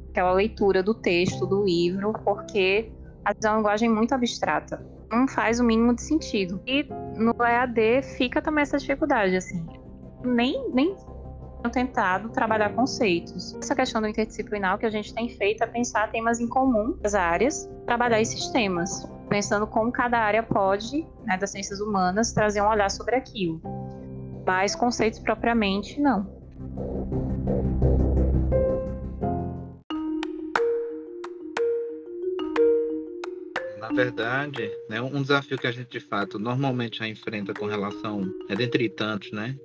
[0.10, 2.92] aquela leitura do texto, do livro, porque
[3.26, 4.86] é uma linguagem muito abstrata.
[5.12, 6.62] Não faz o mínimo de sentido.
[6.66, 6.84] E
[7.16, 9.66] no EAD fica também essa dificuldade, assim.
[10.24, 10.96] Nem, nem
[11.70, 13.56] tentado trabalhar conceitos.
[13.56, 17.14] Essa questão do interdisciplinar, que a gente tem feito é pensar temas em comum das
[17.14, 22.68] áreas, trabalhar esses temas, pensando como cada área pode, né, das ciências humanas, trazer um
[22.68, 23.62] olhar sobre aquilo.
[24.46, 26.28] Mas conceitos propriamente, não.
[33.92, 38.56] Verdade, né, um desafio que a gente de fato normalmente já enfrenta com relação, é
[38.56, 39.58] dentre tantos, né?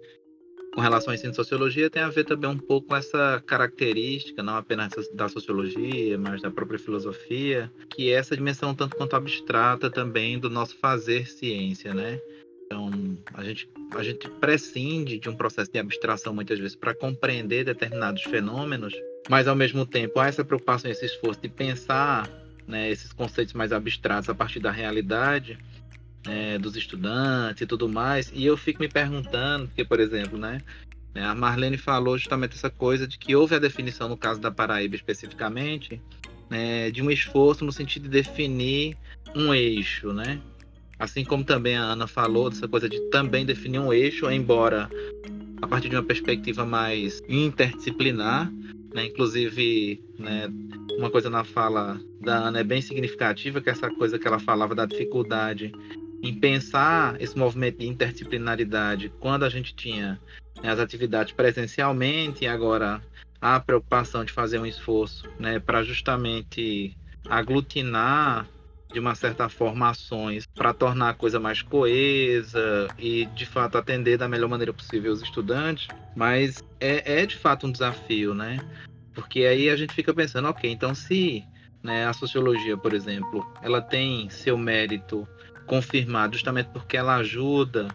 [0.74, 4.42] Com relação ao ensino de sociologia, tem a ver também um pouco com essa característica,
[4.42, 9.88] não apenas da sociologia, mas da própria filosofia, que é essa dimensão tanto quanto abstrata
[9.90, 12.20] também do nosso fazer ciência, né?
[12.66, 12.90] Então,
[13.32, 18.24] a gente, a gente prescinde de um processo de abstração muitas vezes para compreender determinados
[18.24, 18.92] fenômenos,
[19.30, 22.28] mas ao mesmo tempo há essa preocupação, esse esforço de pensar
[22.66, 25.58] né, esses conceitos mais abstratos a partir da realidade
[26.26, 28.30] né, dos estudantes e tudo mais.
[28.34, 30.60] E eu fico me perguntando, porque, por exemplo, né,
[31.14, 34.50] né, a Marlene falou justamente essa coisa de que houve a definição, no caso da
[34.50, 36.00] Paraíba especificamente,
[36.50, 38.96] né, de um esforço no sentido de definir
[39.34, 40.40] um eixo, né?
[40.98, 44.88] Assim como também a Ana falou dessa coisa de também definir um eixo, embora
[45.60, 48.50] a partir de uma perspectiva mais interdisciplinar,
[48.94, 49.06] né?
[49.06, 50.48] Inclusive, né,
[50.96, 54.38] uma coisa na fala da Ana é bem significativa, que é essa coisa que ela
[54.38, 55.72] falava da dificuldade
[56.22, 60.18] em pensar esse movimento de interdisciplinaridade quando a gente tinha
[60.62, 63.02] né, as atividades presencialmente e agora
[63.40, 66.96] a preocupação de fazer um esforço né, para justamente
[67.28, 68.48] aglutinar
[68.92, 74.16] de uma certa forma ações para tornar a coisa mais coesa e de fato atender
[74.16, 78.58] da melhor maneira possível os estudantes, mas é, é de fato um desafio, né?
[79.16, 81.42] Porque aí a gente fica pensando, ok, então se
[81.82, 85.26] né, a sociologia, por exemplo, ela tem seu mérito
[85.66, 87.88] confirmado justamente porque ela ajuda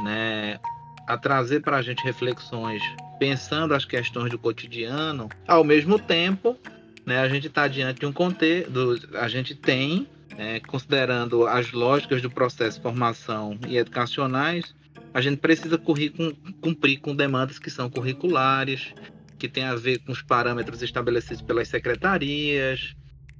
[0.00, 0.58] né,
[1.06, 2.82] a trazer para a gente reflexões
[3.18, 6.58] pensando as questões do cotidiano, ao mesmo tempo,
[7.06, 8.70] né, a gente está diante de um contexto,
[9.14, 14.74] a gente tem é, considerando as lógicas do processo de formação e educacionais,
[15.12, 18.92] a gente precisa cumprir com demandas que são curriculares,
[19.38, 22.94] que tem a ver com os parâmetros estabelecidos pelas secretarias,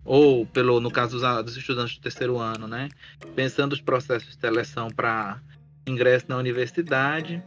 [0.04, 2.88] ou pelo no caso dos, dos estudantes do terceiro ano, né?
[3.34, 5.40] Pensando os processos de seleção para
[5.86, 7.42] ingresso na universidade.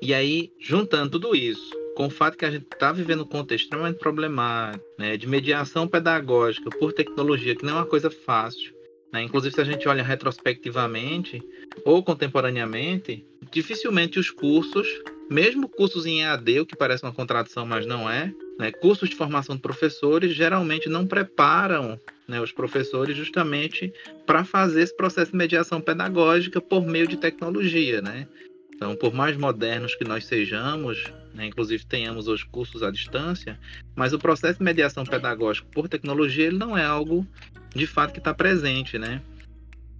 [0.00, 3.64] E aí, juntando tudo isso com o fato que a gente está vivendo um contexto
[3.64, 8.72] extremamente problemático, né, de mediação pedagógica por tecnologia, que não é uma coisa fácil.
[9.12, 9.22] Né?
[9.22, 11.42] Inclusive, se a gente olha retrospectivamente
[11.84, 14.88] ou contemporaneamente, dificilmente os cursos,
[15.30, 18.72] mesmo cursos em EAD, o que parece uma contradição, mas não é, né?
[18.72, 23.92] cursos de formação de professores geralmente não preparam né, os professores justamente
[24.26, 28.26] para fazer esse processo de mediação pedagógica por meio de tecnologia, né?
[28.74, 33.58] Então, por mais modernos que nós sejamos, né, inclusive tenhamos hoje cursos à distância,
[33.94, 37.26] mas o processo de mediação pedagógica por tecnologia ele não é algo
[37.74, 39.20] de fato que está presente, né?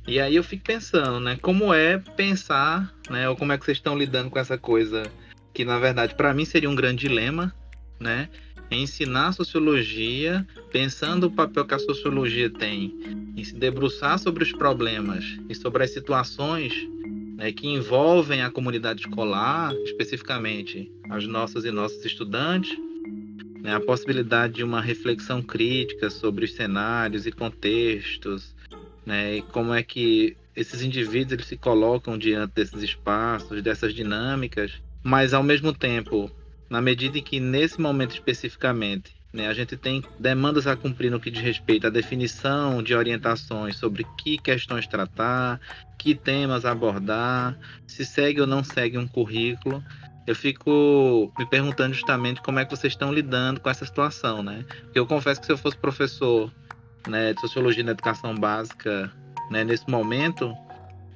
[0.06, 3.78] E aí eu fico pensando, né, como é pensar, né, ou como é que vocês
[3.78, 5.02] estão lidando com essa coisa
[5.52, 7.54] que na verdade para mim seria um grande dilema,
[7.98, 8.28] né?
[8.70, 12.96] Ensinar sociologia, pensando o papel que a sociologia tem
[13.36, 16.72] em se debruçar sobre os problemas e sobre as situações
[17.36, 22.78] né, que envolvem a comunidade escolar, especificamente as nossas e nossos estudantes,
[23.60, 28.54] né, a possibilidade de uma reflexão crítica sobre os cenários e contextos,
[29.04, 34.72] né, e como é que esses indivíduos eles se colocam diante desses espaços, dessas dinâmicas,
[35.02, 36.30] mas ao mesmo tempo,
[36.68, 41.20] na medida em que nesse momento especificamente né, a gente tem demandas a cumprir no
[41.20, 45.60] que diz respeito à definição de orientações sobre que questões tratar,
[45.96, 49.82] que temas abordar, se segue ou não segue um currículo.
[50.26, 54.64] Eu fico me perguntando justamente como é que vocês estão lidando com essa situação, né?
[54.84, 56.52] Porque eu confesso que se eu fosse professor
[57.08, 59.10] né, de sociologia na educação básica
[59.50, 60.54] né, nesse momento,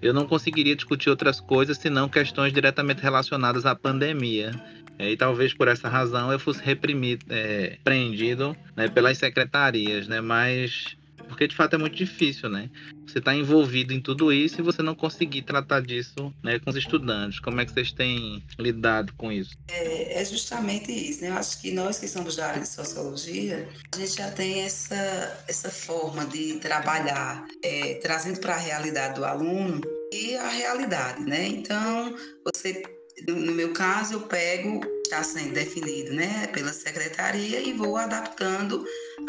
[0.02, 4.52] eu não conseguiria discutir outras coisas senão questões diretamente relacionadas à pandemia.
[4.98, 10.20] É, e talvez por essa razão eu fosse reprimido, é, prendido né, pelas secretarias, né?
[10.20, 10.96] Mas
[11.34, 12.70] porque de fato é muito difícil, né?
[13.08, 16.76] Você está envolvido em tudo isso e você não conseguir tratar disso né, com os
[16.76, 17.40] estudantes.
[17.40, 19.50] Como é que vocês têm lidado com isso?
[19.68, 21.30] É, é justamente isso, né?
[21.30, 25.44] Eu acho que nós que somos da área de sociologia, a gente já tem essa,
[25.48, 29.80] essa forma de trabalhar, é, trazendo para a realidade do aluno
[30.12, 31.48] e a realidade, né?
[31.48, 32.80] Então, você
[33.28, 34.80] no meu caso, eu pego,
[35.14, 38.84] está sendo definido né, pela secretaria e vou adaptando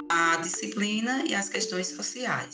[0.09, 2.53] a disciplina e as questões sociais.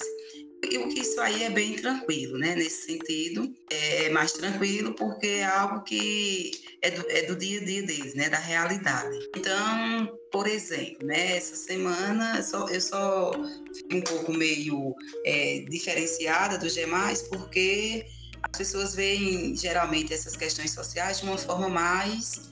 [0.64, 2.56] o que isso aí é bem tranquilo, né?
[2.56, 6.52] Nesse sentido, é mais tranquilo porque é algo que
[6.82, 8.30] é do, é do dia a dia deles, né?
[8.30, 9.18] Da realidade.
[9.36, 11.38] Então, por exemplo, né?
[11.38, 13.32] Essa semana eu só, eu só
[13.74, 14.94] fiquei um pouco meio
[15.26, 18.06] é, diferenciada dos demais porque
[18.44, 22.51] as pessoas veem geralmente essas questões sociais de uma forma mais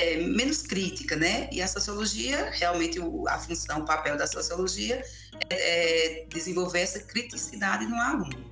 [0.00, 1.48] é, menos crítica, né?
[1.52, 5.02] E a sociologia, realmente o, a função, o papel da sociologia
[5.50, 8.50] é, é desenvolver essa criticidade no aluno.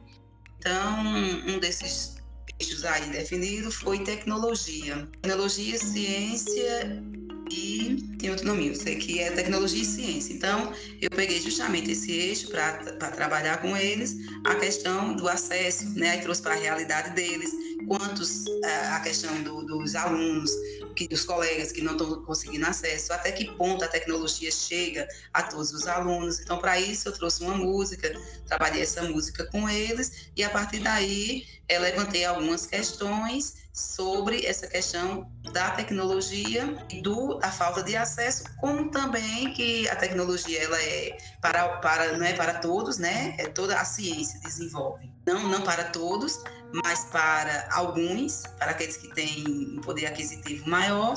[0.58, 1.04] Então,
[1.46, 2.16] um desses
[2.60, 5.08] eixos aí definido foi tecnologia.
[5.22, 7.02] Tecnologia, ciência
[7.50, 10.32] e tem outro nome, sei que é tecnologia e ciência.
[10.32, 12.72] Então, eu peguei justamente esse eixo para
[13.10, 16.10] trabalhar com eles a questão do acesso, né?
[16.10, 17.50] Aí trouxe para a realidade deles,
[17.86, 18.44] quantos
[18.92, 20.50] a questão do, dos alunos,
[20.94, 25.42] que, dos colegas que não estão conseguindo acesso, até que ponto a tecnologia chega a
[25.42, 26.40] todos os alunos.
[26.40, 28.12] Então, para isso, eu trouxe uma música,
[28.46, 34.66] trabalhei essa música com eles e a partir daí eu levantei algumas questões sobre essa
[34.66, 41.16] questão da tecnologia e do falta de acesso, como também que a tecnologia ela é
[41.40, 43.34] para, para não é para todos, né?
[43.38, 45.10] É toda a ciência desenvolve.
[45.26, 46.42] Não não para todos,
[46.84, 51.16] mas para alguns, para aqueles que têm um poder aquisitivo maior,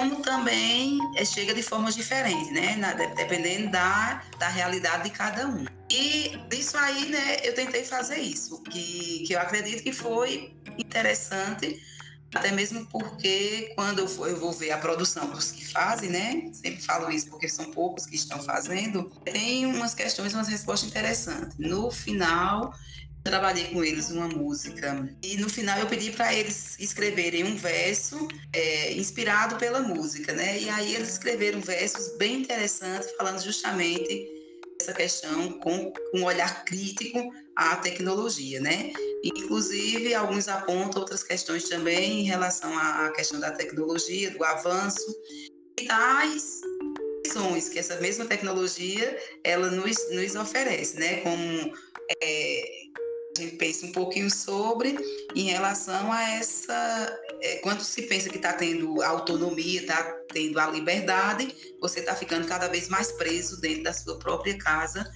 [0.00, 2.74] como também é, chega de formas diferentes, né?
[2.76, 5.66] Na, dependendo da, da realidade de cada um.
[5.90, 11.82] E disso aí, né, eu tentei fazer isso, que, que eu acredito que foi interessante,
[12.32, 16.50] até mesmo porque quando eu, for, eu vou ver a produção dos que fazem, né,
[16.52, 21.58] sempre falo isso porque são poucos que estão fazendo, tem umas questões, umas respostas interessantes.
[21.58, 22.72] No final,
[23.24, 28.28] trabalhei com eles uma música e no final eu pedi para eles escreverem um verso
[28.52, 30.58] é, inspirado pela música, né?
[30.58, 34.26] E aí eles escreveram versos bem interessantes falando justamente
[34.80, 38.92] essa questão com um olhar crítico à tecnologia, né?
[39.22, 45.14] Inclusive alguns apontam outras questões também em relação à questão da tecnologia, do avanço
[45.78, 46.60] e das
[47.30, 51.20] opções que essa mesma tecnologia ela nos, nos oferece, né?
[51.20, 51.72] Como
[52.22, 52.79] é,
[53.40, 54.96] gente pensa um pouquinho sobre
[55.34, 57.18] em relação a essa.
[57.42, 62.46] É, quando se pensa que está tendo autonomia, está tendo a liberdade, você está ficando
[62.46, 65.10] cada vez mais preso dentro da sua própria casa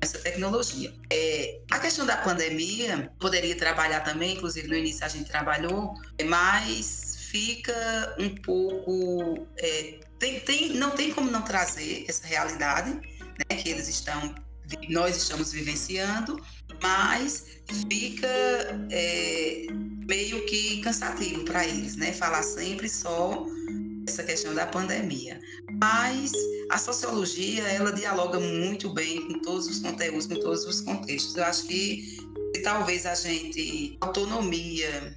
[0.00, 0.92] essa tecnologia.
[1.12, 5.94] É, a questão da pandemia, poderia trabalhar também, inclusive no início a gente trabalhou,
[6.26, 9.46] mas fica um pouco.
[9.58, 14.34] É, tem, tem, não tem como não trazer essa realidade né, que eles estão,
[14.88, 16.42] nós estamos vivenciando,
[16.82, 17.46] mas
[17.88, 18.28] fica
[18.90, 19.66] é,
[20.06, 22.12] meio que cansativo para eles, né?
[22.12, 23.46] Falar sempre só
[24.06, 25.40] essa questão da pandemia.
[25.80, 26.32] Mas
[26.70, 31.36] a sociologia, ela dialoga muito bem com todos os conteúdos, com todos os contextos.
[31.36, 32.18] Eu acho que
[32.62, 35.16] talvez a gente autonomia,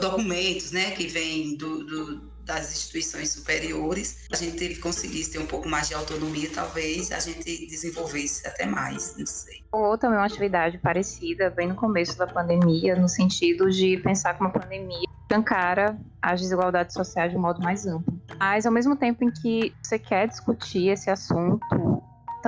[0.00, 5.68] documentos, né, que vêm do, do das instituições superiores, a gente conseguisse ter um pouco
[5.68, 9.62] mais de autonomia, talvez a gente desenvolvesse até mais, não sei.
[9.70, 14.40] Ou também uma atividade parecida, bem no começo da pandemia, no sentido de pensar que
[14.40, 18.18] uma pandemia encara as desigualdades sociais de um modo mais amplo.
[18.38, 22.02] Mas, ao mesmo tempo em que você quer discutir esse assunto,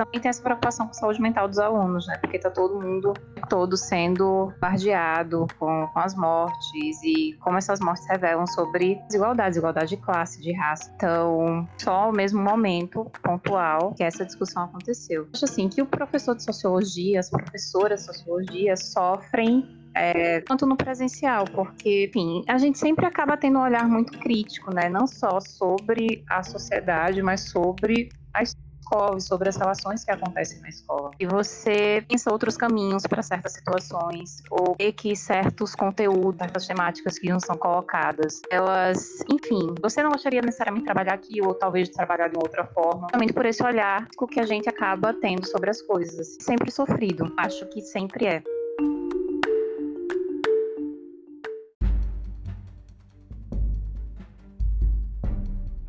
[0.05, 2.17] também tem essa preocupação com a saúde mental dos alunos, né?
[2.17, 3.13] Porque tá todo mundo
[3.47, 9.95] todo sendo bardeado com, com as mortes e como essas mortes revelam sobre desigualdade, desigualdade
[9.95, 10.91] de classe, de raça.
[10.95, 15.27] Então, só o mesmo momento pontual que essa discussão aconteceu.
[15.33, 20.77] Acho assim que o professor de sociologia, as professoras de sociologia sofrem é, quanto no
[20.77, 24.89] presencial, porque, enfim, a gente sempre acaba tendo um olhar muito crítico, né?
[24.89, 30.11] Não só sobre a sociedade, mas sobre a história escola e sobre as relações que
[30.11, 31.11] acontecem na escola.
[31.19, 37.17] E você pensa outros caminhos para certas situações, ou vê que certos conteúdos, certas temáticas
[37.17, 41.87] que não são colocadas, elas, enfim, você não gostaria necessariamente de trabalhar aqui, ou talvez
[41.87, 45.69] de trabalhar de outra forma, também por esse olhar que a gente acaba tendo sobre
[45.69, 46.37] as coisas.
[46.39, 48.43] Sempre sofrido, acho que sempre é.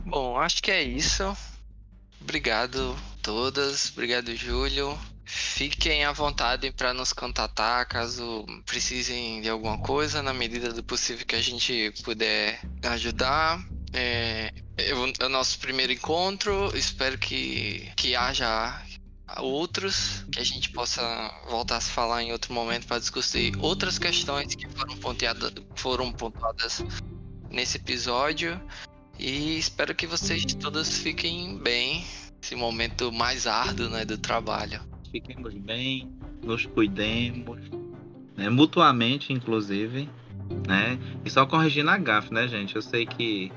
[0.07, 1.37] Bom, acho que é isso.
[2.23, 4.99] Obrigado todas, obrigado Júlio.
[5.25, 11.27] Fiquem à vontade para nos contatar caso precisem de alguma coisa, na medida do possível
[11.27, 13.63] que a gente puder ajudar.
[13.93, 18.83] É, é o nosso primeiro encontro, espero que, que haja
[19.39, 21.03] outros, que a gente possa
[21.49, 26.13] voltar a se falar em outro momento para discutir outras questões que foram, ponteadas, foram
[26.13, 26.85] pontuadas
[27.51, 28.61] nesse episódio.
[29.19, 32.05] E espero que vocês todos fiquem bem.
[32.43, 34.81] Esse momento mais árduo né, do trabalho.
[35.11, 36.11] Fiquemos bem.
[36.43, 37.61] nos cuidemos,
[38.37, 38.49] né?
[38.49, 40.09] mutuamente, inclusive,
[40.67, 40.99] né?
[41.25, 42.75] E só corrigindo a gafe, né, gente?
[42.75, 43.53] Eu sei que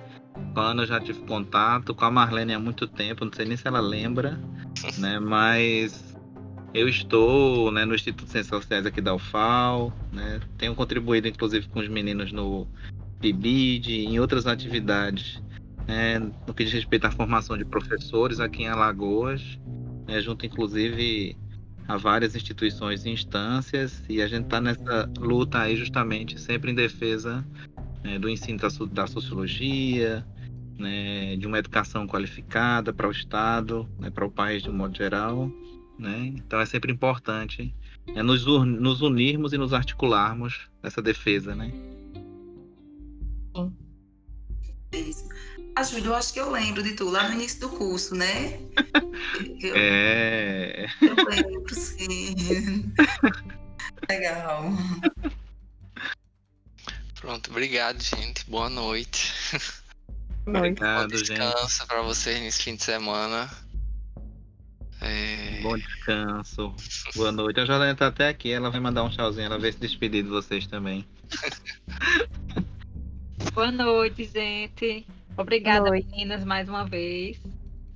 [0.54, 3.46] com a Ana eu já tive contato, com a Marlene há muito tempo, não sei
[3.46, 4.40] nem se ela lembra,
[5.00, 5.20] né?
[5.20, 6.16] Mas
[6.74, 10.42] eu estou né, no Instituto de Ciências Sociais aqui da UFAL, né?
[10.58, 12.68] Tenho contribuído, inclusive, com os meninos no
[13.26, 15.42] PIBID, em outras atividades,
[15.88, 19.60] né, no que diz respeito à formação de professores aqui em Alagoas,
[20.08, 21.36] né, junto, inclusive,
[21.88, 26.76] a várias instituições e instâncias, e a gente está nessa luta aí justamente sempre em
[26.76, 27.44] defesa
[28.04, 30.24] né, do ensino da, da sociologia,
[30.78, 34.96] né, de uma educação qualificada para o Estado, né, para o país de um modo
[34.96, 35.52] geral.
[35.98, 37.74] Então é sempre importante
[38.18, 41.56] nos, nos, unirmos e nos articularmos nessa defesa.
[41.56, 41.72] Né?
[44.92, 45.28] Isso.
[45.76, 48.60] Ajuda, eu acho que eu lembro de tu, lá no início do curso, né?
[49.60, 50.86] Eu, é.
[51.02, 52.94] Eu lembro, sim.
[54.10, 54.72] Legal.
[57.20, 58.50] Pronto, obrigado, gente.
[58.50, 59.34] Boa noite.
[60.46, 63.50] Obrigado, Bom descanso para vocês nesse fim de semana.
[65.02, 65.60] É...
[65.62, 66.74] Bom descanso.
[67.16, 67.60] Boa noite.
[67.60, 68.52] A Jordânia tá até aqui.
[68.52, 69.46] Ela vai mandar um tchauzinho.
[69.46, 71.06] Ela vai se despedir de vocês também.
[73.54, 75.06] Boa noite, gente.
[75.38, 76.08] Obrigada, noite.
[76.10, 77.40] meninas, mais uma vez,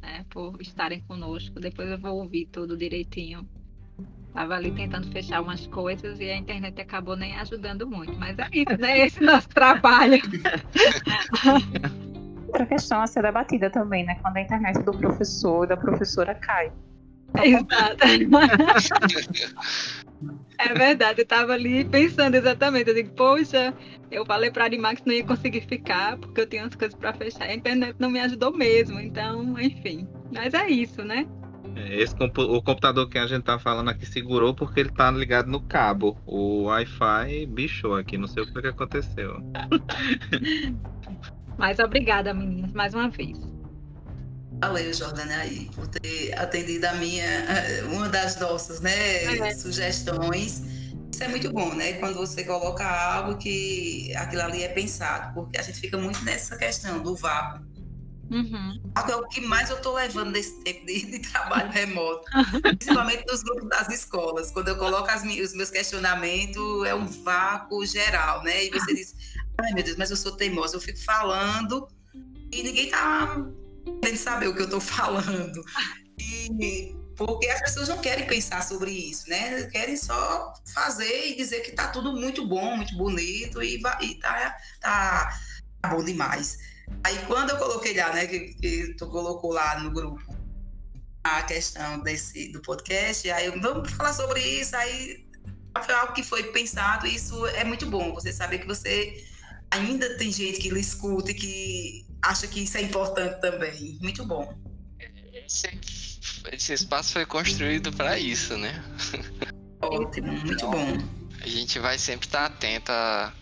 [0.02, 1.60] né, por estarem conosco.
[1.60, 3.48] Depois eu vou ouvir tudo direitinho.
[4.34, 8.18] Tava ali tentando fechar umas coisas e a internet acabou nem ajudando muito.
[8.18, 9.00] Mas é isso, né?
[9.00, 10.22] Esse nosso trabalho.
[12.48, 14.16] Outra questão a ser debatida também, né?
[14.22, 16.72] Quando a internet do professor e da professora cai.
[17.44, 17.98] Exato.
[20.58, 22.90] é verdade, eu tava ali pensando exatamente.
[22.90, 23.74] Eu digo, poxa,
[24.12, 27.14] eu falei para Animax que não ia conseguir ficar, porque eu tinha umas coisas para
[27.14, 27.44] fechar.
[27.44, 30.08] A internet não me ajudou mesmo, então, enfim.
[30.32, 31.28] Mas é isso, né?
[31.76, 35.48] É, esse o computador que a gente tá falando aqui segurou porque ele tá ligado
[35.48, 36.18] no cabo.
[36.26, 39.42] O Wi-Fi bichou aqui, não sei o que aconteceu.
[41.58, 43.38] Mas obrigada, meninas, mais uma vez.
[44.60, 49.56] Valeu, Jordana, aí, por ter atendido a minha, eh, uma das nossas né, é.
[49.56, 50.62] sugestões.
[51.14, 51.94] Isso é muito bom, né?
[51.94, 56.58] Quando você coloca algo que aquilo ali é pensado, porque a gente fica muito nessa
[56.58, 57.66] questão do vácuo.
[58.30, 58.80] Uhum.
[58.96, 62.26] É o que mais eu estou levando nesse tempo de, de trabalho remoto,
[62.62, 64.52] principalmente nos grupos das escolas.
[64.52, 68.66] Quando eu coloco os meus questionamentos, é um vácuo geral, né?
[68.66, 69.16] E você diz,
[69.60, 71.88] ai meu Deus, mas eu sou teimosa, eu fico falando
[72.52, 72.90] e ninguém
[73.90, 75.64] está querendo saber o que eu estou falando.
[76.20, 79.64] E porque as pessoas não querem pensar sobre isso, né?
[79.64, 84.58] Querem só fazer e dizer que tá tudo muito bom, muito bonito e, e tá,
[84.80, 85.40] tá,
[85.90, 86.58] bom demais.
[87.04, 90.34] Aí quando eu coloquei lá, né, que, que tu colocou lá no grupo
[91.26, 95.28] a questão desse do podcast, aí vamos falar sobre isso, aí
[95.84, 99.26] foi algo que foi pensado e isso é muito bom, você saber que você
[99.72, 103.98] ainda tem gente que lhe escuta e que acha que isso é importante também.
[104.02, 104.54] Muito bom.
[105.34, 105.80] Esse,
[106.52, 108.84] esse espaço foi construído para isso, né?
[109.82, 110.98] Ótimo, muito bom.
[111.42, 113.34] A gente vai sempre estar atento a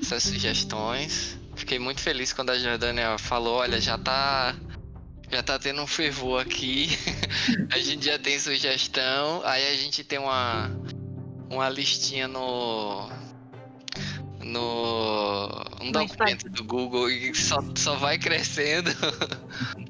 [0.00, 1.38] essas sugestões.
[1.56, 4.54] Fiquei muito feliz quando a Jordânia falou, olha, já tá
[5.30, 6.90] já tá tendo um fervor aqui.
[7.72, 10.70] a gente já tem sugestão, aí a gente tem uma
[11.50, 13.08] uma listinha no
[14.42, 15.48] no
[15.80, 18.90] no documento do Google e só, só vai crescendo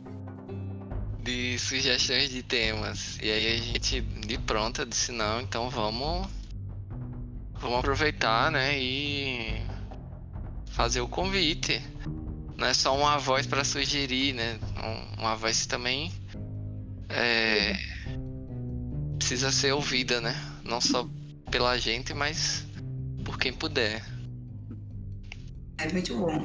[1.22, 3.18] de sugestões de temas.
[3.22, 6.28] E aí a gente de pronto disse não, então vamos
[7.60, 9.62] vamos aproveitar, né, e
[10.72, 11.80] fazer o convite.
[12.56, 14.58] Não é só uma voz para sugerir, né?
[15.18, 16.12] Uma voz também
[17.08, 17.76] é,
[19.18, 20.34] precisa ser ouvida, né?
[20.64, 21.08] Não só
[21.50, 22.66] pela gente, mas
[23.24, 24.02] por quem puder.
[25.78, 26.42] É muito bom.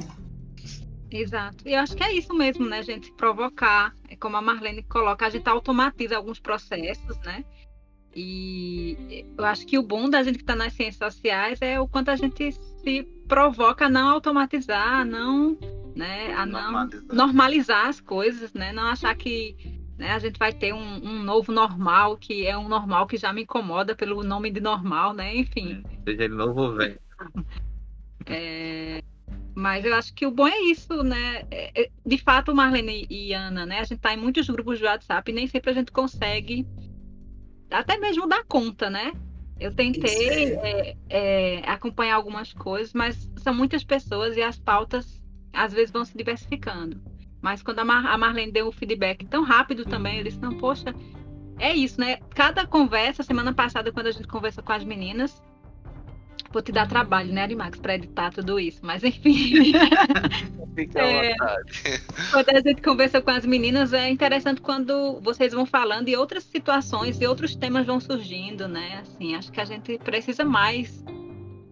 [1.10, 1.66] Exato.
[1.66, 3.12] E eu acho que é isso mesmo, né, gente?
[3.12, 7.44] Provocar, é como a Marlene coloca, a gente automatiza alguns processos, né?
[8.14, 11.86] E eu acho que o bom da gente que está nas ciências sociais é o
[11.86, 15.56] quanto a gente se provoca a não automatizar, a não,
[15.94, 18.72] né, a não normalizar, normalizar as coisas, né?
[18.72, 19.56] Não achar que
[19.96, 23.32] né, a gente vai ter um, um, novo normal, que é um normal que já
[23.32, 25.36] me incomoda pelo nome de normal, né?
[25.36, 25.82] Enfim.
[25.84, 26.98] É, seja ele novo ou velho.
[28.26, 29.02] É,
[29.54, 31.42] mas eu acho que o bom é isso, né?
[31.50, 33.80] É, é, de fato, Marlene e Ana, né?
[33.80, 36.64] A gente está em muitos grupos de WhatsApp e nem sempre a gente consegue
[37.70, 39.12] até mesmo dar conta, né?
[39.58, 45.20] Eu tentei é, é, acompanhar algumas coisas, mas são muitas pessoas e as pautas
[45.52, 47.00] às vezes vão se diversificando.
[47.42, 50.56] Mas quando a, Mar a Marlene deu o feedback tão rápido também, eu disse, não,
[50.56, 50.94] poxa,
[51.58, 52.18] é isso, né?
[52.30, 55.42] Cada conversa, semana passada, quando a gente conversa com as meninas,
[56.50, 59.72] vou te dar trabalho, né, Arimax, para editar tudo isso, mas enfim.
[60.74, 61.34] Fica é,
[62.30, 66.44] quando a gente conversa com as meninas, é interessante quando vocês vão falando e outras
[66.44, 69.00] situações e outros temas vão surgindo, né?
[69.02, 71.04] Assim, acho que a gente precisa mais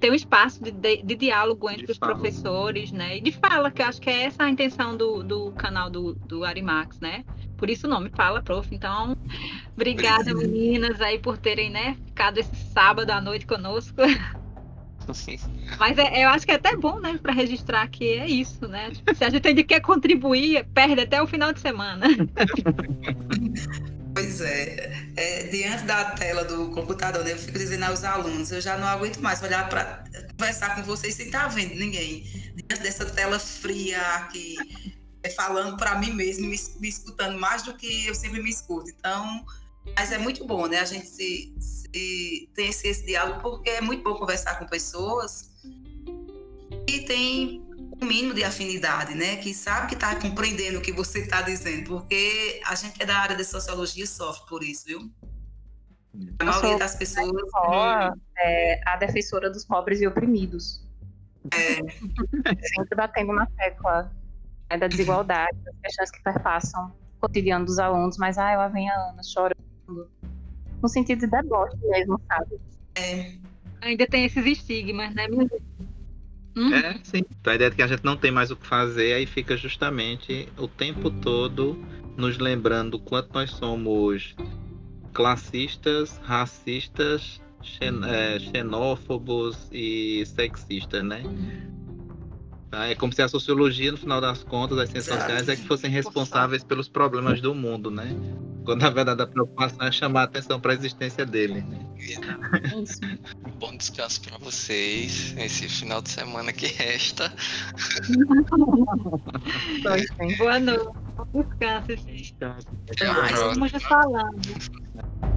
[0.01, 2.15] ter um espaço de, de, de diálogo entre de os fala.
[2.15, 3.19] professores, né?
[3.19, 6.15] E de fala, que eu acho que é essa a intenção do, do canal do,
[6.15, 7.25] do Arimax, né?
[7.57, 8.75] Por isso o nome Fala Prof.
[8.75, 9.17] Então,
[9.75, 14.03] obrigada, meninas, aí por terem, né, ficado esse sábado à noite conosco.
[15.79, 18.93] Mas é, eu acho que é até bom, né, para registrar que é isso, né?
[19.15, 22.07] Se a gente quer contribuir, perde até o final de semana.
[24.17, 24.91] Pois é.
[25.15, 25.43] é.
[25.49, 29.19] Diante da tela do computador, né, eu fico dizendo aos alunos, eu já não aguento
[29.19, 30.05] mais olhar para
[30.39, 32.23] conversar com vocês sem estar vendo ninguém.
[32.55, 34.57] Diante dessa tela fria aqui,
[35.23, 38.89] é, falando para mim mesmo, me, me, escutando mais do que eu sempre me escuto.
[38.89, 39.45] Então,
[39.95, 40.81] mas é muito bom, né?
[40.81, 45.51] A gente se, se tem esse, esse diálogo, porque é muito bom conversar com pessoas
[46.87, 47.63] que tem
[48.01, 49.37] um mínimo de afinidade, né?
[49.37, 53.17] Que sabe que está compreendendo o que você está dizendo, porque a gente é da
[53.17, 55.11] área de sociologia e sofre por isso, viu?
[56.39, 57.31] A maioria das pessoas.
[57.51, 60.87] Só, é, a defensora dos pobres e oprimidos.
[61.53, 61.77] É.
[62.75, 64.11] Sempre batendo na tecla
[64.71, 68.89] né, da desigualdade, das questões que perpassam o cotidiano dos alunos, mas ah, lá vem
[68.91, 69.66] a Ana chorando.
[69.89, 72.59] No sentido de deboche mesmo, sabe?
[72.97, 73.33] É.
[73.81, 75.27] Ainda tem esses estigmas, né?
[76.57, 76.73] Hum?
[76.73, 77.23] É, sim.
[77.41, 79.57] Então a ideia de que a gente não tem mais o que fazer, aí fica
[79.57, 81.79] justamente o tempo todo
[82.17, 84.35] nos lembrando quanto nós somos
[85.13, 91.23] classistas, racistas, xen é, xenófobos e sexistas, né?
[92.77, 92.89] Tá?
[92.89, 95.91] É como se a sociologia, no final das contas, as ciências sociais, é que fossem
[95.91, 98.15] responsáveis pelos problemas do mundo, né?
[98.67, 101.63] Quando na verdade a preocupação é chamar a atenção para a existência dele.
[101.63, 101.87] Né?
[103.59, 107.33] Bom descanso para vocês esse final de semana que resta.
[110.37, 110.87] Boa noite.
[111.33, 112.37] Descanse, gente.
[113.55, 115.36] Vamos falando.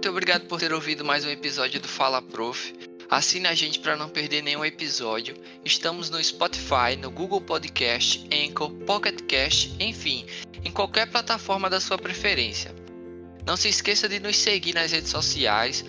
[0.00, 2.72] Muito obrigado por ter ouvido mais um episódio do Fala Prof.
[3.10, 5.36] Assine a gente para não perder nenhum episódio.
[5.62, 10.24] Estamos no Spotify, no Google Podcast, Anchor, Pocket Cast, enfim,
[10.64, 12.74] em qualquer plataforma da sua preferência.
[13.46, 15.84] Não se esqueça de nos seguir nas redes sociais.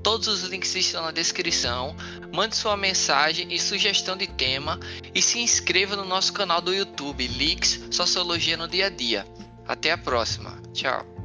[0.00, 1.96] Todos os links estão na descrição.
[2.32, 4.78] Mande sua mensagem e sugestão de tema
[5.12, 9.26] e se inscreva no nosso canal do YouTube, Leaks Sociologia no Dia a Dia.
[9.66, 10.56] Até a próxima.
[10.72, 11.15] Tchau.